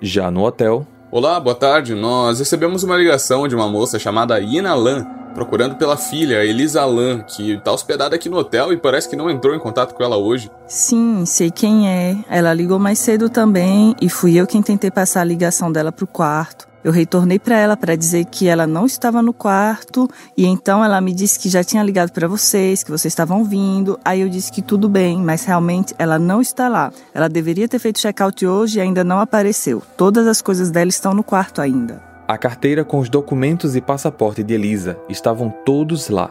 Já 0.00 0.30
no 0.30 0.44
hotel. 0.44 0.86
Olá, 1.10 1.40
boa 1.40 1.56
tarde. 1.56 1.92
Nós 1.92 2.38
recebemos 2.38 2.84
uma 2.84 2.96
ligação 2.96 3.48
de 3.48 3.56
uma 3.56 3.68
moça 3.68 3.98
chamada 3.98 4.38
Ina 4.38 4.72
Lan, 4.72 5.04
procurando 5.34 5.74
pela 5.74 5.96
filha, 5.96 6.44
Elisa 6.44 6.84
Lan, 6.84 7.22
que 7.22 7.54
está 7.54 7.72
hospedada 7.72 8.14
aqui 8.14 8.28
no 8.28 8.36
hotel 8.36 8.72
e 8.72 8.76
parece 8.76 9.08
que 9.08 9.16
não 9.16 9.28
entrou 9.28 9.52
em 9.52 9.58
contato 9.58 9.94
com 9.94 10.04
ela 10.04 10.16
hoje. 10.16 10.48
Sim, 10.68 11.26
sei 11.26 11.50
quem 11.50 11.88
é. 11.88 12.16
Ela 12.30 12.54
ligou 12.54 12.78
mais 12.78 13.00
cedo 13.00 13.28
também 13.28 13.96
e 14.00 14.08
fui 14.08 14.36
eu 14.38 14.46
quem 14.46 14.62
tentei 14.62 14.92
passar 14.92 15.22
a 15.22 15.24
ligação 15.24 15.72
dela 15.72 15.90
pro 15.90 16.06
quarto. 16.06 16.68
Eu 16.84 16.92
retornei 16.92 17.38
para 17.38 17.56
ela 17.56 17.78
para 17.78 17.96
dizer 17.96 18.26
que 18.26 18.46
ela 18.46 18.66
não 18.66 18.84
estava 18.84 19.22
no 19.22 19.32
quarto 19.32 20.06
e 20.36 20.44
então 20.44 20.84
ela 20.84 21.00
me 21.00 21.14
disse 21.14 21.38
que 21.38 21.48
já 21.48 21.64
tinha 21.64 21.82
ligado 21.82 22.12
para 22.12 22.28
vocês, 22.28 22.82
que 22.82 22.90
vocês 22.90 23.10
estavam 23.10 23.42
vindo. 23.42 23.98
Aí 24.04 24.20
eu 24.20 24.28
disse 24.28 24.52
que 24.52 24.60
tudo 24.60 24.86
bem, 24.86 25.16
mas 25.16 25.46
realmente 25.46 25.94
ela 25.98 26.18
não 26.18 26.42
está 26.42 26.68
lá. 26.68 26.92
Ela 27.14 27.26
deveria 27.26 27.66
ter 27.66 27.78
feito 27.78 28.00
check-out 28.00 28.46
hoje 28.46 28.78
e 28.78 28.82
ainda 28.82 29.02
não 29.02 29.18
apareceu. 29.18 29.82
Todas 29.96 30.26
as 30.26 30.42
coisas 30.42 30.70
dela 30.70 30.90
estão 30.90 31.14
no 31.14 31.24
quarto 31.24 31.62
ainda. 31.62 32.02
A 32.28 32.36
carteira 32.36 32.84
com 32.84 32.98
os 32.98 33.08
documentos 33.08 33.74
e 33.74 33.80
passaporte 33.80 34.42
de 34.42 34.52
Elisa 34.52 34.98
estavam 35.08 35.48
todos 35.64 36.10
lá. 36.10 36.30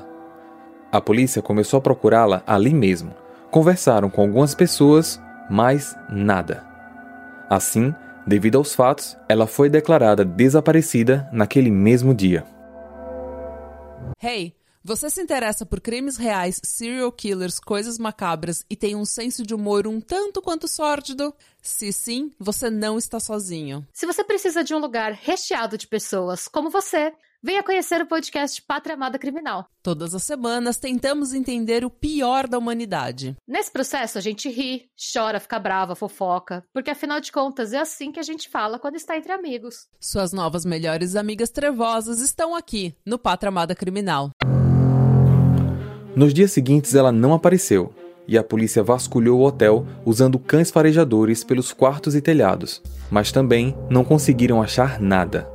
A 0.92 1.02
polícia 1.02 1.42
começou 1.42 1.80
a 1.80 1.82
procurá-la 1.82 2.44
ali 2.46 2.76
mesmo. 2.76 3.12
Conversaram 3.50 4.08
com 4.08 4.22
algumas 4.22 4.54
pessoas, 4.54 5.20
mas 5.50 5.96
nada. 6.08 6.64
Assim, 7.50 7.94
Devido 8.26 8.58
aos 8.58 8.74
fatos, 8.74 9.18
ela 9.28 9.46
foi 9.46 9.70
declarada 9.70 10.24
desaparecida 10.24 11.30
naquele 11.34 11.70
mesmo 11.70 12.14
dia. 12.14 12.46
Hey, 14.22 14.56
você 14.86 15.10
se 15.10 15.22
interessa 15.22 15.66
por 15.66 15.82
crimes 15.82 16.18
reais, 16.18 16.60
serial 16.64 17.12
killers, 17.12 17.60
coisas 17.60 17.98
macabras 17.98 18.66
e 18.70 18.76
tem 18.76 18.96
um 18.96 19.06
senso 19.06 19.44
de 19.44 19.54
humor 19.54 19.88
um 19.88 20.02
tanto 20.02 20.42
quanto 20.42 20.68
sórdido? 20.68 21.34
Se 21.62 21.94
sim, 21.94 22.32
você 22.40 22.70
não 22.70 22.98
está 22.98 23.20
sozinho. 23.20 23.88
Se 23.94 24.06
você 24.06 24.24
precisa 24.24 24.64
de 24.64 24.74
um 24.74 24.80
lugar 24.80 25.14
recheado 25.14 25.78
de 25.78 25.88
pessoas 25.88 26.48
como 26.48 26.70
você, 26.70 27.14
Venha 27.46 27.62
conhecer 27.62 28.02
o 28.02 28.06
podcast 28.06 28.62
Pátria 28.62 28.96
Amada 28.96 29.20
Criminal. 29.20 29.66
Todas 29.84 30.16
as 30.16 30.24
semanas 30.24 30.78
tentamos 30.78 31.34
entender 31.34 31.84
o 31.84 31.90
pior 31.90 32.48
da 32.48 32.58
humanidade. 32.58 33.36
Nesse 33.46 33.70
processo 33.70 34.18
a 34.18 34.22
gente 34.22 34.48
ri, 34.48 34.86
chora, 35.14 35.42
fica 35.42 35.60
brava, 35.60 35.94
fofoca, 35.94 36.64
porque 36.74 36.92
afinal 36.92 37.20
de 37.20 37.34
contas 37.34 37.74
é 37.74 37.80
assim 37.80 38.14
que 38.14 38.20
a 38.22 38.24
gente 38.24 38.48
fala 38.48 38.80
quando 38.80 38.96
está 38.96 39.18
entre 39.18 39.34
amigos. 39.34 39.90
Suas 40.00 40.32
novas 40.32 40.64
melhores 40.64 41.18
amigas 41.18 41.50
trevosas 41.50 42.22
estão 42.22 42.56
aqui 42.56 42.96
no 43.06 43.20
Pátria 43.20 43.50
Amada 43.50 43.76
Criminal. 43.76 44.32
Nos 46.16 46.34
dias 46.34 46.54
seguintes 46.54 46.96
ela 46.96 47.12
não 47.12 47.34
apareceu 47.34 47.94
e 48.26 48.38
a 48.38 48.44
polícia 48.44 48.82
vasculhou 48.82 49.42
o 49.42 49.44
hotel 49.44 49.86
usando 50.06 50.40
cães 50.40 50.72
farejadores 50.72 51.44
pelos 51.44 51.74
quartos 51.74 52.16
e 52.16 52.22
telhados, 52.22 52.82
mas 53.12 53.34
também 53.34 53.76
não 53.90 54.06
conseguiram 54.06 54.62
achar 54.62 54.98
nada. 54.98 55.53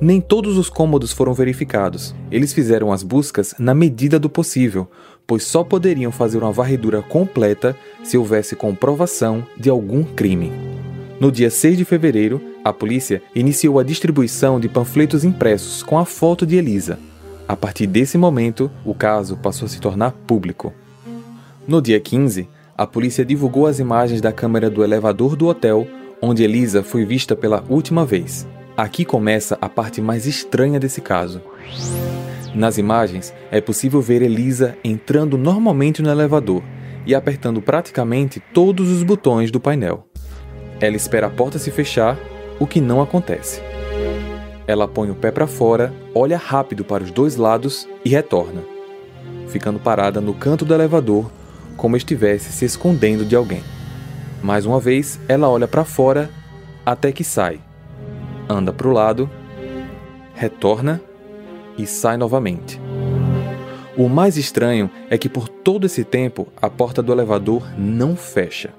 Nem 0.00 0.20
todos 0.20 0.56
os 0.56 0.70
cômodos 0.70 1.12
foram 1.12 1.34
verificados. 1.34 2.14
Eles 2.30 2.52
fizeram 2.52 2.90
as 2.90 3.02
buscas 3.02 3.54
na 3.58 3.74
medida 3.74 4.18
do 4.18 4.30
possível, 4.30 4.88
pois 5.26 5.44
só 5.44 5.62
poderiam 5.62 6.10
fazer 6.10 6.38
uma 6.38 6.50
varredura 6.50 7.02
completa 7.02 7.76
se 8.02 8.16
houvesse 8.16 8.56
comprovação 8.56 9.46
de 9.58 9.68
algum 9.68 10.02
crime. 10.02 10.50
No 11.20 11.30
dia 11.30 11.50
6 11.50 11.76
de 11.76 11.84
fevereiro, 11.84 12.40
a 12.64 12.72
polícia 12.72 13.22
iniciou 13.34 13.78
a 13.78 13.84
distribuição 13.84 14.58
de 14.58 14.68
panfletos 14.68 15.22
impressos 15.22 15.82
com 15.82 15.98
a 15.98 16.06
foto 16.06 16.46
de 16.46 16.56
Elisa. 16.56 16.98
A 17.46 17.54
partir 17.54 17.86
desse 17.86 18.16
momento, 18.16 18.70
o 18.84 18.94
caso 18.94 19.36
passou 19.36 19.66
a 19.66 19.68
se 19.68 19.80
tornar 19.80 20.12
público. 20.12 20.72
No 21.68 21.82
dia 21.82 22.00
15, 22.00 22.48
a 22.76 22.86
polícia 22.86 23.24
divulgou 23.24 23.66
as 23.66 23.78
imagens 23.78 24.22
da 24.22 24.32
câmera 24.32 24.70
do 24.70 24.82
elevador 24.82 25.36
do 25.36 25.46
hotel 25.46 25.86
onde 26.22 26.42
Elisa 26.42 26.82
foi 26.82 27.04
vista 27.04 27.34
pela 27.34 27.64
última 27.68 28.04
vez. 28.04 28.46
Aqui 28.80 29.04
começa 29.04 29.58
a 29.60 29.68
parte 29.68 30.00
mais 30.00 30.24
estranha 30.24 30.80
desse 30.80 31.02
caso. 31.02 31.42
Nas 32.54 32.78
imagens, 32.78 33.30
é 33.50 33.60
possível 33.60 34.00
ver 34.00 34.22
Elisa 34.22 34.74
entrando 34.82 35.36
normalmente 35.36 36.00
no 36.00 36.08
elevador 36.08 36.62
e 37.04 37.14
apertando 37.14 37.60
praticamente 37.60 38.40
todos 38.54 38.88
os 38.88 39.02
botões 39.02 39.50
do 39.50 39.60
painel. 39.60 40.06
Ela 40.80 40.96
espera 40.96 41.26
a 41.26 41.30
porta 41.30 41.58
se 41.58 41.70
fechar, 41.70 42.18
o 42.58 42.66
que 42.66 42.80
não 42.80 43.02
acontece. 43.02 43.60
Ela 44.66 44.88
põe 44.88 45.10
o 45.10 45.14
pé 45.14 45.30
para 45.30 45.46
fora, 45.46 45.92
olha 46.14 46.38
rápido 46.38 46.82
para 46.82 47.04
os 47.04 47.10
dois 47.10 47.36
lados 47.36 47.86
e 48.02 48.08
retorna, 48.08 48.62
ficando 49.48 49.78
parada 49.78 50.22
no 50.22 50.32
canto 50.32 50.64
do 50.64 50.72
elevador, 50.72 51.30
como 51.76 51.98
estivesse 51.98 52.50
se 52.50 52.64
escondendo 52.64 53.26
de 53.26 53.36
alguém. 53.36 53.62
Mais 54.42 54.64
uma 54.64 54.80
vez, 54.80 55.20
ela 55.28 55.50
olha 55.50 55.68
para 55.68 55.84
fora 55.84 56.30
até 56.86 57.12
que 57.12 57.22
sai 57.22 57.60
anda 58.50 58.72
para 58.72 58.88
o 58.88 58.92
lado, 58.92 59.30
retorna 60.34 61.00
e 61.78 61.86
sai 61.86 62.16
novamente. 62.16 62.80
O 63.96 64.08
mais 64.08 64.36
estranho 64.36 64.90
é 65.08 65.16
que 65.16 65.28
por 65.28 65.48
todo 65.48 65.86
esse 65.86 66.04
tempo 66.04 66.48
a 66.60 66.68
porta 66.68 67.02
do 67.02 67.12
elevador 67.12 67.62
não 67.78 68.16
fecha. 68.16 68.70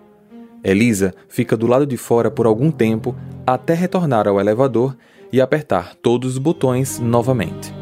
Elisa 0.63 1.13
fica 1.28 1.56
do 1.58 1.68
lado 1.68 1.86
de 1.86 1.98
fora 1.98 2.30
por 2.30 2.46
algum 2.46 2.70
tempo 2.70 3.16
até 3.46 3.74
retornar 3.74 4.28
ao 4.28 4.40
elevador 4.40 4.96
e 5.32 5.40
apertar 5.40 5.96
todos 5.96 6.34
os 6.34 6.38
botões 6.38 7.00
novamente. 7.00 7.74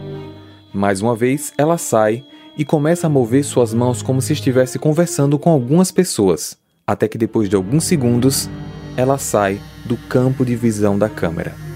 Mais 0.73 1.01
uma 1.01 1.15
vez, 1.15 1.51
ela 1.57 1.77
sai 1.77 2.23
e 2.57 2.63
começa 2.63 3.07
a 3.07 3.09
mover 3.09 3.43
suas 3.43 3.73
mãos 3.73 4.01
como 4.01 4.21
se 4.21 4.33
estivesse 4.33 4.77
conversando 4.77 5.39
com 5.39 5.49
algumas 5.49 5.91
pessoas, 5.91 6.57
até 6.85 7.07
que 7.07 7.17
depois 7.17 7.49
de 7.49 7.55
alguns 7.55 7.85
segundos, 7.85 8.49
ela 8.95 9.17
sai 9.17 9.59
do 9.85 9.97
campo 9.97 10.45
de 10.45 10.55
visão 10.55 10.97
da 10.97 11.09
câmera. 11.09 11.68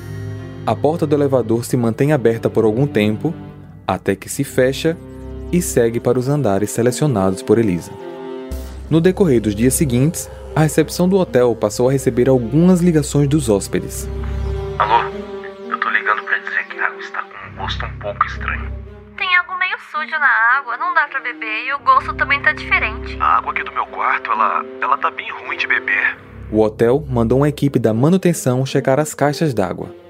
A 0.66 0.74
porta 0.74 1.06
do 1.06 1.14
elevador 1.14 1.66
se 1.66 1.76
mantém 1.76 2.14
aberta 2.14 2.50
por 2.50 2.64
algum 2.64 2.88
tempo, 2.88 3.34
até 3.86 4.16
que 4.16 4.30
se 4.30 4.46
fecha 4.46 4.98
e 5.52 5.62
segue 5.62 6.00
para 6.00 6.18
os 6.18 6.30
andares 6.30 6.72
selecionados 6.72 7.44
por 7.44 7.58
Elisa. 7.58 7.92
No 8.90 9.02
decorrer 9.02 9.42
dos 9.42 9.54
dias 9.54 9.74
seguintes, 9.74 10.32
a 10.56 10.62
recepção 10.62 11.10
do 11.10 11.18
hotel 11.18 11.54
passou 11.54 11.90
a 11.90 11.92
receber 11.92 12.30
algumas 12.30 12.80
ligações 12.80 13.28
dos 13.28 13.50
hóspedes. 13.50 14.08
Alô? 14.80 15.04
Eu 15.70 15.78
tô 15.82 15.90
ligando 15.90 16.24
para 16.24 16.38
dizer 16.38 16.66
que 16.70 16.80
a 16.80 16.86
água 16.88 17.00
está 17.02 17.24
com 17.24 17.50
um 17.50 17.56
gosto 17.58 17.86
um 17.86 18.00
pouco 18.00 18.26
estranho. 18.26 18.72
Tem 19.18 19.36
algo 19.36 19.60
meio 19.60 19.78
sujo 19.92 20.18
na 20.18 20.60
água, 20.60 20.78
não 20.78 20.94
dá 20.94 21.10
para 21.10 21.20
beber 21.20 21.68
e 21.68 21.74
o 21.74 21.80
gosto 21.80 22.14
também 22.14 22.42
tá 22.42 22.54
diferente. 22.54 23.18
A 23.20 23.40
água 23.40 23.52
aqui 23.52 23.66
do 23.66 23.72
meu 23.74 23.86
quarto, 23.88 24.32
ela, 24.32 24.64
ela 24.82 24.98
tá 24.98 25.12
bem 25.12 25.30
ruim 25.30 25.58
de 25.58 25.68
beber. 25.68 26.18
O 26.50 26.62
hotel 26.62 27.06
mandou 27.10 27.40
uma 27.40 27.50
equipe 27.50 27.80
da 27.80 27.94
manutenção 27.94 28.66
checar 28.66 28.98
as 28.98 29.14
caixas 29.14 29.54
d'água. 29.54 30.03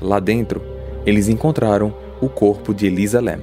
Lá 0.00 0.20
dentro, 0.20 0.62
eles 1.04 1.28
encontraram 1.28 1.94
o 2.20 2.28
corpo 2.28 2.74
de 2.74 2.86
Elisa 2.86 3.20
Lam. 3.20 3.40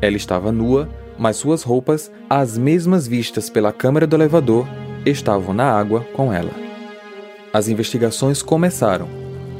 Ela 0.00 0.16
estava 0.16 0.52
nua, 0.52 0.88
mas 1.18 1.36
suas 1.36 1.62
roupas, 1.62 2.10
as 2.30 2.56
mesmas 2.56 3.06
vistas 3.06 3.50
pela 3.50 3.72
câmera 3.72 4.06
do 4.06 4.16
elevador, 4.16 4.66
estavam 5.04 5.52
na 5.52 5.70
água 5.70 6.06
com 6.14 6.32
ela. 6.32 6.52
As 7.52 7.68
investigações 7.68 8.42
começaram. 8.42 9.08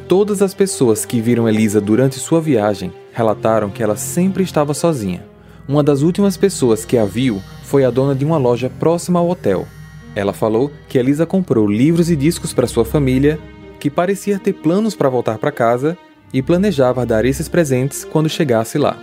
Todas 0.07 0.41
as 0.41 0.55
pessoas 0.55 1.05
que 1.05 1.21
viram 1.21 1.49
Elisa 1.49 1.81
durante 1.81 2.19
sua 2.19 2.41
viagem 2.41 2.93
relataram 3.13 3.71
que 3.71 3.83
ela 3.83 3.97
sempre 3.97 4.43
estava 4.43 4.73
sozinha. 4.73 5.25
Uma 5.67 5.83
das 5.83 6.03
últimas 6.03 6.37
pessoas 6.37 6.85
que 6.85 6.97
a 6.97 7.05
viu 7.05 7.43
foi 7.65 7.85
a 7.85 7.91
dona 7.91 8.15
de 8.15 8.25
uma 8.25 8.39
loja 8.39 8.71
próxima 8.79 9.19
ao 9.19 9.29
hotel. 9.29 9.67
Ela 10.15 10.33
falou 10.33 10.71
que 10.89 10.97
Elisa 10.97 11.27
comprou 11.27 11.67
livros 11.67 12.11
e 12.11 12.17
discos 12.17 12.55
para 12.55 12.67
sua 12.67 12.85
família, 12.85 13.39
que 13.79 13.91
parecia 13.91 14.39
ter 14.39 14.53
planos 14.53 14.95
para 14.95 15.09
voltar 15.09 15.39
para 15.39 15.53
casa 15.53 15.97
e 16.33 16.43
planejava 16.43 17.07
dar 17.07 17.25
esses 17.25 17.49
presentes 17.49 18.05
quando 18.05 18.29
chegasse 18.29 18.79
lá. 18.79 19.01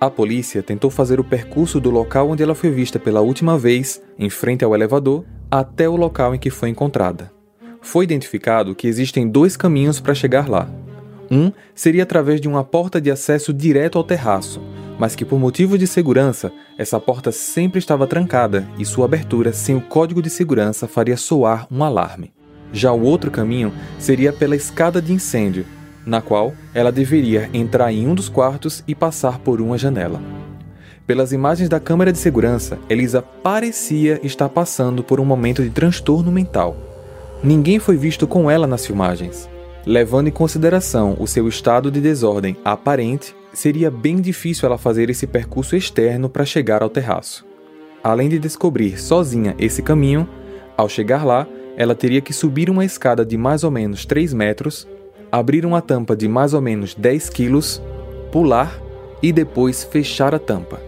A 0.00 0.10
polícia 0.10 0.62
tentou 0.62 0.90
fazer 0.90 1.20
o 1.20 1.24
percurso 1.24 1.78
do 1.78 1.88
local 1.88 2.28
onde 2.28 2.42
ela 2.42 2.56
foi 2.56 2.70
vista 2.70 2.98
pela 2.98 3.20
última 3.20 3.56
vez, 3.56 4.02
em 4.18 4.28
frente 4.28 4.64
ao 4.64 4.74
elevador, 4.74 5.24
até 5.48 5.88
o 5.88 5.94
local 5.94 6.34
em 6.34 6.38
que 6.38 6.50
foi 6.50 6.70
encontrada. 6.70 7.30
Foi 7.80 8.04
identificado 8.04 8.74
que 8.74 8.88
existem 8.88 9.28
dois 9.28 9.56
caminhos 9.56 10.00
para 10.00 10.14
chegar 10.14 10.48
lá. 10.48 10.68
Um 11.30 11.52
seria 11.74 12.02
através 12.02 12.40
de 12.40 12.48
uma 12.48 12.64
porta 12.64 13.00
de 13.00 13.10
acesso 13.10 13.52
direto 13.52 13.96
ao 13.96 14.04
terraço, 14.04 14.60
mas 14.98 15.14
que 15.14 15.24
por 15.24 15.38
motivo 15.38 15.78
de 15.78 15.86
segurança, 15.86 16.52
essa 16.76 16.98
porta 16.98 17.30
sempre 17.30 17.78
estava 17.78 18.06
trancada 18.06 18.68
e 18.78 18.84
sua 18.84 19.04
abertura 19.04 19.52
sem 19.52 19.76
o 19.76 19.80
código 19.80 20.20
de 20.20 20.30
segurança 20.30 20.88
faria 20.88 21.16
soar 21.16 21.66
um 21.70 21.82
alarme. 21.84 22.32
Já 22.72 22.92
o 22.92 23.02
outro 23.02 23.30
caminho 23.30 23.72
seria 23.98 24.32
pela 24.32 24.56
escada 24.56 25.00
de 25.00 25.12
incêndio, 25.12 25.66
na 26.06 26.20
qual 26.20 26.52
ela 26.74 26.90
deveria 26.90 27.48
entrar 27.52 27.92
em 27.92 28.06
um 28.06 28.14
dos 28.14 28.28
quartos 28.28 28.82
e 28.88 28.94
passar 28.94 29.38
por 29.38 29.60
uma 29.60 29.76
janela. 29.76 30.20
Pelas 31.06 31.32
imagens 31.32 31.68
da 31.68 31.80
câmera 31.80 32.12
de 32.12 32.18
segurança, 32.18 32.78
Elisa 32.88 33.20
parecia 33.20 34.20
estar 34.22 34.48
passando 34.48 35.02
por 35.02 35.20
um 35.20 35.24
momento 35.24 35.62
de 35.62 35.70
transtorno 35.70 36.30
mental. 36.32 36.76
Ninguém 37.42 37.78
foi 37.78 37.96
visto 37.96 38.26
com 38.26 38.50
ela 38.50 38.66
nas 38.66 38.86
filmagens. 38.86 39.48
Levando 39.84 40.28
em 40.28 40.32
consideração 40.32 41.16
o 41.18 41.26
seu 41.26 41.48
estado 41.48 41.90
de 41.90 42.00
desordem 42.00 42.56
aparente, 42.64 43.34
seria 43.52 43.90
bem 43.90 44.20
difícil 44.20 44.66
ela 44.66 44.78
fazer 44.78 45.10
esse 45.10 45.26
percurso 45.26 45.74
externo 45.74 46.28
para 46.28 46.44
chegar 46.44 46.82
ao 46.82 46.88
terraço. 46.88 47.44
Além 48.02 48.28
de 48.28 48.38
descobrir 48.38 48.98
sozinha 49.00 49.56
esse 49.58 49.82
caminho, 49.82 50.28
ao 50.76 50.88
chegar 50.88 51.24
lá, 51.24 51.46
ela 51.76 51.94
teria 51.94 52.20
que 52.20 52.32
subir 52.32 52.68
uma 52.70 52.84
escada 52.84 53.24
de 53.24 53.36
mais 53.36 53.64
ou 53.64 53.70
menos 53.70 54.04
3 54.04 54.32
metros 54.32 54.86
abrir 55.32 55.64
uma 55.64 55.80
tampa 55.80 56.14
de 56.14 56.28
mais 56.28 56.52
ou 56.52 56.60
menos 56.60 56.94
10 56.94 57.30
quilos, 57.30 57.82
pular 58.30 58.78
e 59.22 59.32
depois 59.32 59.82
fechar 59.82 60.34
a 60.34 60.38
tampa. 60.38 60.78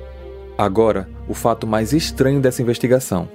Agora, 0.59 1.09
o 1.27 1.33
fato 1.33 1.67
mais 1.67 1.95
estranho 1.95 2.41
dessa 2.41 2.61
investigação: 2.61 3.27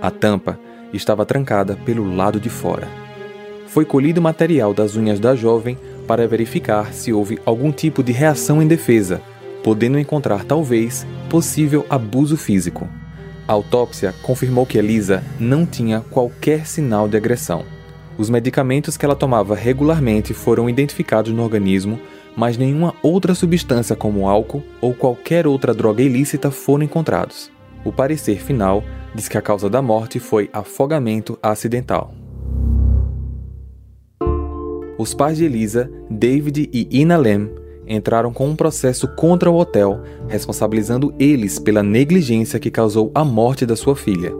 a 0.00 0.12
tampa 0.12 0.56
estava 0.92 1.26
trancada 1.26 1.76
pelo 1.84 2.14
lado 2.14 2.38
de 2.38 2.48
fora. 2.48 2.86
Foi 3.66 3.84
colhido 3.84 4.22
material 4.22 4.72
das 4.72 4.94
unhas 4.94 5.18
da 5.18 5.34
jovem 5.34 5.76
para 6.06 6.28
verificar 6.28 6.92
se 6.92 7.12
houve 7.12 7.40
algum 7.44 7.72
tipo 7.72 8.04
de 8.04 8.12
reação 8.12 8.62
em 8.62 8.68
defesa, 8.68 9.20
podendo 9.64 9.98
encontrar 9.98 10.44
talvez 10.44 11.04
possível 11.28 11.84
abuso 11.90 12.36
físico. 12.36 12.88
A 13.46 13.52
autópsia 13.52 14.14
confirmou 14.22 14.64
que 14.64 14.78
Elisa 14.78 15.22
não 15.38 15.66
tinha 15.66 16.00
qualquer 16.00 16.66
sinal 16.66 17.06
de 17.06 17.16
agressão. 17.16 17.64
Os 18.16 18.30
medicamentos 18.30 18.96
que 18.96 19.04
ela 19.04 19.14
tomava 19.14 19.54
regularmente 19.54 20.32
foram 20.32 20.68
identificados 20.68 21.32
no 21.32 21.42
organismo, 21.42 22.00
mas 22.34 22.56
nenhuma 22.56 22.94
outra 23.02 23.34
substância 23.34 23.94
como 23.94 24.28
álcool 24.28 24.62
ou 24.80 24.94
qualquer 24.94 25.46
outra 25.46 25.74
droga 25.74 26.02
ilícita 26.02 26.50
foram 26.50 26.84
encontrados. 26.84 27.50
O 27.84 27.92
parecer 27.92 28.40
final 28.40 28.82
diz 29.14 29.28
que 29.28 29.36
a 29.36 29.42
causa 29.42 29.68
da 29.68 29.82
morte 29.82 30.18
foi 30.18 30.48
afogamento 30.52 31.38
acidental. 31.42 32.14
Os 34.96 35.12
pais 35.12 35.36
de 35.36 35.44
Elisa, 35.44 35.90
David 36.08 36.70
e 36.72 36.88
Ina 36.90 37.16
Lem, 37.16 37.50
entraram 37.86 38.32
com 38.32 38.48
um 38.48 38.56
processo 38.56 39.08
contra 39.08 39.50
o 39.50 39.56
hotel, 39.56 40.00
responsabilizando 40.28 41.14
eles 41.18 41.58
pela 41.58 41.82
negligência 41.82 42.58
que 42.60 42.70
causou 42.70 43.10
a 43.14 43.24
morte 43.24 43.66
da 43.66 43.76
sua 43.76 43.94
filha 43.94 44.32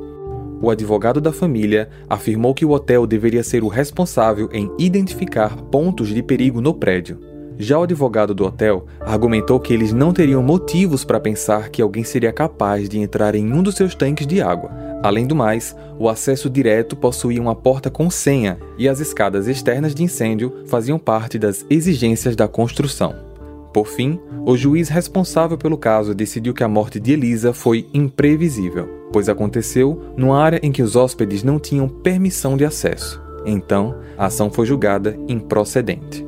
o 0.65 0.71
advogado 0.71 1.21
da 1.21 1.31
família 1.31 1.91
afirmou 2.09 2.55
que 2.55 2.65
o 2.65 2.71
hotel 2.71 3.07
deveria 3.07 3.43
ser 3.43 3.63
o 3.63 3.69
responsável 3.69 4.49
em 4.51 4.71
identificar 4.79 5.55
pontos 5.57 6.09
de 6.09 6.23
perigo 6.23 6.59
no 6.59 6.73
prédio. 6.73 7.21
Já 7.59 7.79
o 7.79 7.83
advogado 7.83 8.35
do 8.35 8.47
hotel 8.47 8.87
argumentou 9.01 9.61
que 9.61 9.75
eles 9.75 9.93
não 9.93 10.11
teriam 10.11 10.43
motivos 10.43 11.05
para 11.05 11.21
pensar 11.21 11.69
que 11.69 11.83
alguém 11.83 12.03
seria 12.03 12.33
capaz 12.33 12.89
de 12.89 12.99
entrar 12.99 13.35
em 13.35 13.53
um 13.53 13.63
dos 13.63 13.77
seus 13.77 13.95
tanques 13.95 14.27
de 14.27 14.41
água. 14.41 14.71
Além 15.03 15.27
do 15.27 15.37
mais, 15.37 15.77
o 15.99 16.09
acesso 16.09 16.49
direto 16.49 16.97
possuía 16.97 17.43
uma 17.43 17.55
porta 17.55 17.91
com 17.91 18.09
senha 18.09 18.59
e 18.79 18.89
as 18.89 19.01
escadas 19.01 19.47
externas 19.47 19.95
de 19.95 20.03
incêndio 20.03 20.65
faziam 20.67 20.99
parte 20.99 21.39
das 21.39 21.65
exigências 21.69 22.35
da 22.35 22.49
construção. 22.49 23.34
Por 23.75 23.89
fim, 23.89 24.21
o 24.47 24.57
juiz 24.57 24.89
responsável 24.89 25.59
pelo 25.59 25.77
caso 25.77 26.15
decidiu 26.15 26.55
que 26.55 26.63
a 26.63 26.69
morte 26.69 27.01
de 27.01 27.13
Elisa 27.13 27.53
foi 27.53 27.89
imprevisível, 27.93 28.89
pois 29.13 29.29
aconteceu 29.29 30.01
numa 30.17 30.41
área 30.41 30.61
em 30.63 30.71
que 30.71 30.81
os 30.81 30.95
hóspedes 30.95 31.43
não 31.43 31.59
tinham 31.59 31.89
permissão 31.89 32.57
de 32.57 32.65
acesso. 32.65 33.21
Então, 33.45 33.97
a 34.17 34.27
ação 34.27 34.49
foi 34.49 34.65
julgada 34.65 35.19
improcedente. 35.27 36.25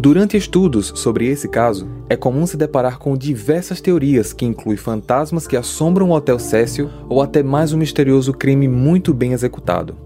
Durante 0.00 0.36
estudos 0.36 0.92
sobre 0.96 1.28
esse 1.28 1.48
caso, 1.48 1.88
é 2.08 2.16
comum 2.16 2.44
se 2.44 2.56
deparar 2.56 2.98
com 2.98 3.16
diversas 3.16 3.80
teorias 3.80 4.32
que 4.32 4.44
incluem 4.44 4.76
fantasmas 4.76 5.46
que 5.46 5.56
assombram 5.56 6.10
o 6.10 6.12
Hotel 6.12 6.40
Cecil 6.40 6.90
ou 7.08 7.22
até 7.22 7.40
mais 7.40 7.72
um 7.72 7.78
misterioso 7.78 8.32
crime 8.32 8.66
muito 8.66 9.14
bem 9.14 9.32
executado. 9.32 9.96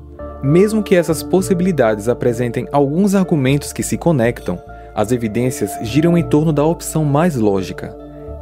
Mesmo 0.43 0.83
que 0.83 0.97
essas 0.97 1.23
possibilidades 1.23 2.09
apresentem 2.09 2.69
alguns 2.73 3.15
argumentos 3.15 3.73
que 3.73 3.83
se 3.83 3.97
conectam, 3.97 4.59
as 4.94 5.12
evidências 5.12 5.70
giram 5.83 6.16
em 6.16 6.22
torno 6.22 6.52
da 6.52 6.64
opção 6.64 7.05
mais 7.05 7.37
lógica. 7.37 7.96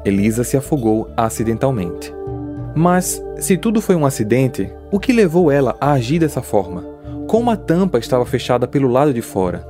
Elisa 0.04 0.44
se 0.44 0.56
afogou 0.56 1.10
acidentalmente. 1.16 2.12
Mas, 2.74 3.22
se 3.38 3.56
tudo 3.56 3.80
foi 3.80 3.96
um 3.96 4.06
acidente, 4.06 4.72
o 4.90 4.98
que 4.98 5.12
levou 5.12 5.50
ela 5.50 5.76
a 5.80 5.92
agir 5.92 6.18
dessa 6.18 6.40
forma? 6.40 6.84
Como 7.26 7.50
a 7.50 7.56
tampa 7.56 7.98
estava 7.98 8.24
fechada 8.24 8.66
pelo 8.66 8.88
lado 8.88 9.12
de 9.12 9.22
fora? 9.22 9.66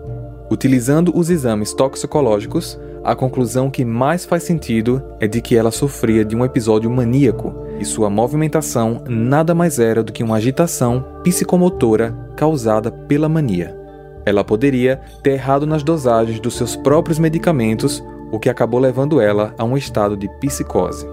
Utilizando 0.50 1.12
os 1.14 1.30
exames 1.30 1.72
toxicológicos, 1.72 2.78
a 3.02 3.14
conclusão 3.14 3.70
que 3.70 3.84
mais 3.84 4.24
faz 4.24 4.42
sentido 4.42 5.02
é 5.18 5.26
de 5.26 5.40
que 5.40 5.56
ela 5.56 5.70
sofria 5.70 6.24
de 6.24 6.36
um 6.36 6.44
episódio 6.44 6.90
maníaco 6.90 7.54
e 7.78 7.84
sua 7.84 8.10
movimentação 8.10 9.02
nada 9.08 9.54
mais 9.54 9.78
era 9.78 10.02
do 10.02 10.12
que 10.12 10.22
uma 10.22 10.36
agitação 10.36 11.04
psicomotora 11.22 12.14
causada 12.36 12.90
pela 12.90 13.28
mania. 13.28 13.79
Ela 14.24 14.44
poderia 14.44 15.00
ter 15.22 15.32
errado 15.32 15.66
nas 15.66 15.82
dosagens 15.82 16.40
dos 16.40 16.54
seus 16.54 16.76
próprios 16.76 17.18
medicamentos, 17.18 18.02
o 18.30 18.38
que 18.38 18.48
acabou 18.48 18.78
levando 18.78 19.20
ela 19.20 19.54
a 19.58 19.64
um 19.64 19.76
estado 19.76 20.16
de 20.16 20.28
psicose. 20.38 21.06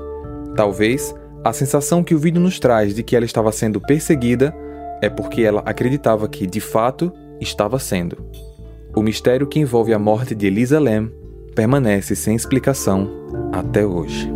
Talvez 0.55 1.13
a 1.43 1.53
sensação 1.53 2.03
que 2.03 2.13
o 2.13 2.19
vídeo 2.19 2.41
nos 2.41 2.59
traz 2.59 2.93
de 2.93 3.03
que 3.03 3.15
ela 3.15 3.25
estava 3.25 3.51
sendo 3.51 3.79
perseguida 3.79 4.53
é 5.01 5.09
porque 5.09 5.41
ela 5.41 5.61
acreditava 5.65 6.27
que, 6.27 6.45
de 6.45 6.59
fato, 6.59 7.11
estava 7.39 7.79
sendo. 7.79 8.17
O 8.95 9.01
mistério 9.01 9.47
que 9.47 9.59
envolve 9.59 9.93
a 9.93 9.99
morte 9.99 10.33
de 10.33 10.47
Elisa 10.47 10.79
Lam 10.79 11.09
permanece 11.55 12.15
sem 12.15 12.35
explicação 12.35 13.09
até 13.51 13.85
hoje. 13.85 14.29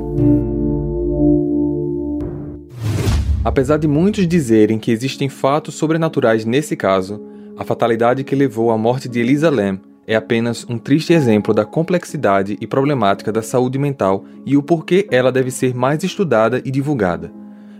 Apesar 3.44 3.78
de 3.78 3.88
muitos 3.88 4.28
dizerem 4.28 4.78
que 4.78 4.92
existem 4.92 5.28
fatos 5.28 5.74
sobrenaturais 5.76 6.46
nesse 6.46 6.76
caso, 6.76 7.20
a 7.58 7.64
fatalidade 7.64 8.24
que 8.24 8.36
levou 8.36 8.72
à 8.72 8.78
morte 8.78 9.08
de 9.08 9.20
Elisa 9.20 9.50
Lam 9.50 9.80
é 10.08 10.16
apenas 10.16 10.66
um 10.68 10.78
triste 10.78 11.14
exemplo 11.14 11.54
da 11.54 11.64
complexidade 11.64 12.58
e 12.60 12.68
problemática 12.68 13.32
da 13.32 13.42
saúde 13.42 13.78
mental 13.78 14.26
e 14.46 14.58
o 14.58 14.64
porquê 14.64 15.08
ela 15.12 15.32
deve 15.32 15.52
ser 15.52 15.76
mais 15.76 16.04
estudada 16.04 16.62
e 16.66 16.72
divulgada. 16.72 17.32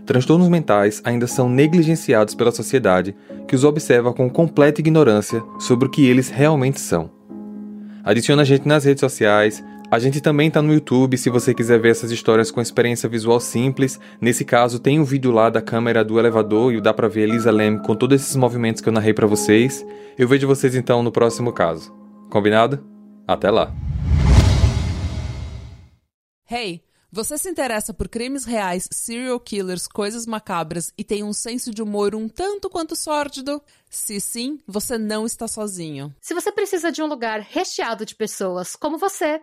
Transtornos 0.06 0.48
mentais 0.48 1.00
ainda 1.04 1.26
são 1.26 1.48
negligenciados 1.48 2.34
pela 2.34 2.50
sociedade, 2.50 3.14
que 3.46 3.54
os 3.54 3.64
observa 3.64 4.12
com 4.12 4.28
completa 4.28 4.80
ignorância 4.80 5.42
sobre 5.58 5.86
o 5.86 5.90
que 5.90 6.06
eles 6.06 6.28
realmente 6.28 6.80
são. 6.80 7.10
Adiciona 8.04 8.42
a 8.42 8.44
gente 8.44 8.66
nas 8.66 8.84
redes 8.84 9.00
sociais. 9.00 9.62
A 9.92 9.98
gente 9.98 10.22
também 10.22 10.50
tá 10.50 10.62
no 10.62 10.72
YouTube, 10.72 11.18
se 11.18 11.28
você 11.28 11.52
quiser 11.52 11.78
ver 11.78 11.90
essas 11.90 12.10
histórias 12.10 12.50
com 12.50 12.62
experiência 12.62 13.06
visual 13.10 13.38
simples. 13.38 14.00
Nesse 14.18 14.42
caso, 14.42 14.78
tem 14.78 14.98
um 14.98 15.04
vídeo 15.04 15.30
lá 15.30 15.50
da 15.50 15.60
câmera 15.60 16.02
do 16.02 16.18
elevador 16.18 16.72
e 16.72 16.80
dá 16.80 16.94
pra 16.94 17.08
ver 17.08 17.28
Elisa 17.28 17.50
Lem 17.50 17.76
com 17.76 17.94
todos 17.94 18.22
esses 18.22 18.34
movimentos 18.34 18.80
que 18.80 18.88
eu 18.88 18.92
narrei 18.92 19.12
para 19.12 19.26
vocês. 19.26 19.84
Eu 20.16 20.26
vejo 20.26 20.46
vocês 20.46 20.74
então 20.74 21.02
no 21.02 21.12
próximo 21.12 21.52
caso. 21.52 21.94
Combinado? 22.30 22.82
Até 23.28 23.50
lá! 23.50 23.70
Hey! 26.50 26.82
Você 27.14 27.36
se 27.36 27.50
interessa 27.50 27.92
por 27.92 28.08
crimes 28.08 28.46
reais, 28.46 28.88
serial 28.90 29.38
killers, 29.38 29.86
coisas 29.86 30.24
macabras 30.24 30.94
e 30.96 31.04
tem 31.04 31.22
um 31.22 31.34
senso 31.34 31.70
de 31.70 31.82
humor 31.82 32.14
um 32.14 32.26
tanto 32.26 32.70
quanto 32.70 32.96
sórdido? 32.96 33.62
Se 33.90 34.18
sim, 34.18 34.58
você 34.66 34.96
não 34.96 35.26
está 35.26 35.46
sozinho. 35.46 36.10
Se 36.22 36.32
você 36.32 36.50
precisa 36.50 36.90
de 36.90 37.02
um 37.02 37.06
lugar 37.06 37.40
recheado 37.40 38.06
de 38.06 38.14
pessoas 38.14 38.74
como 38.74 38.96
você, 38.96 39.42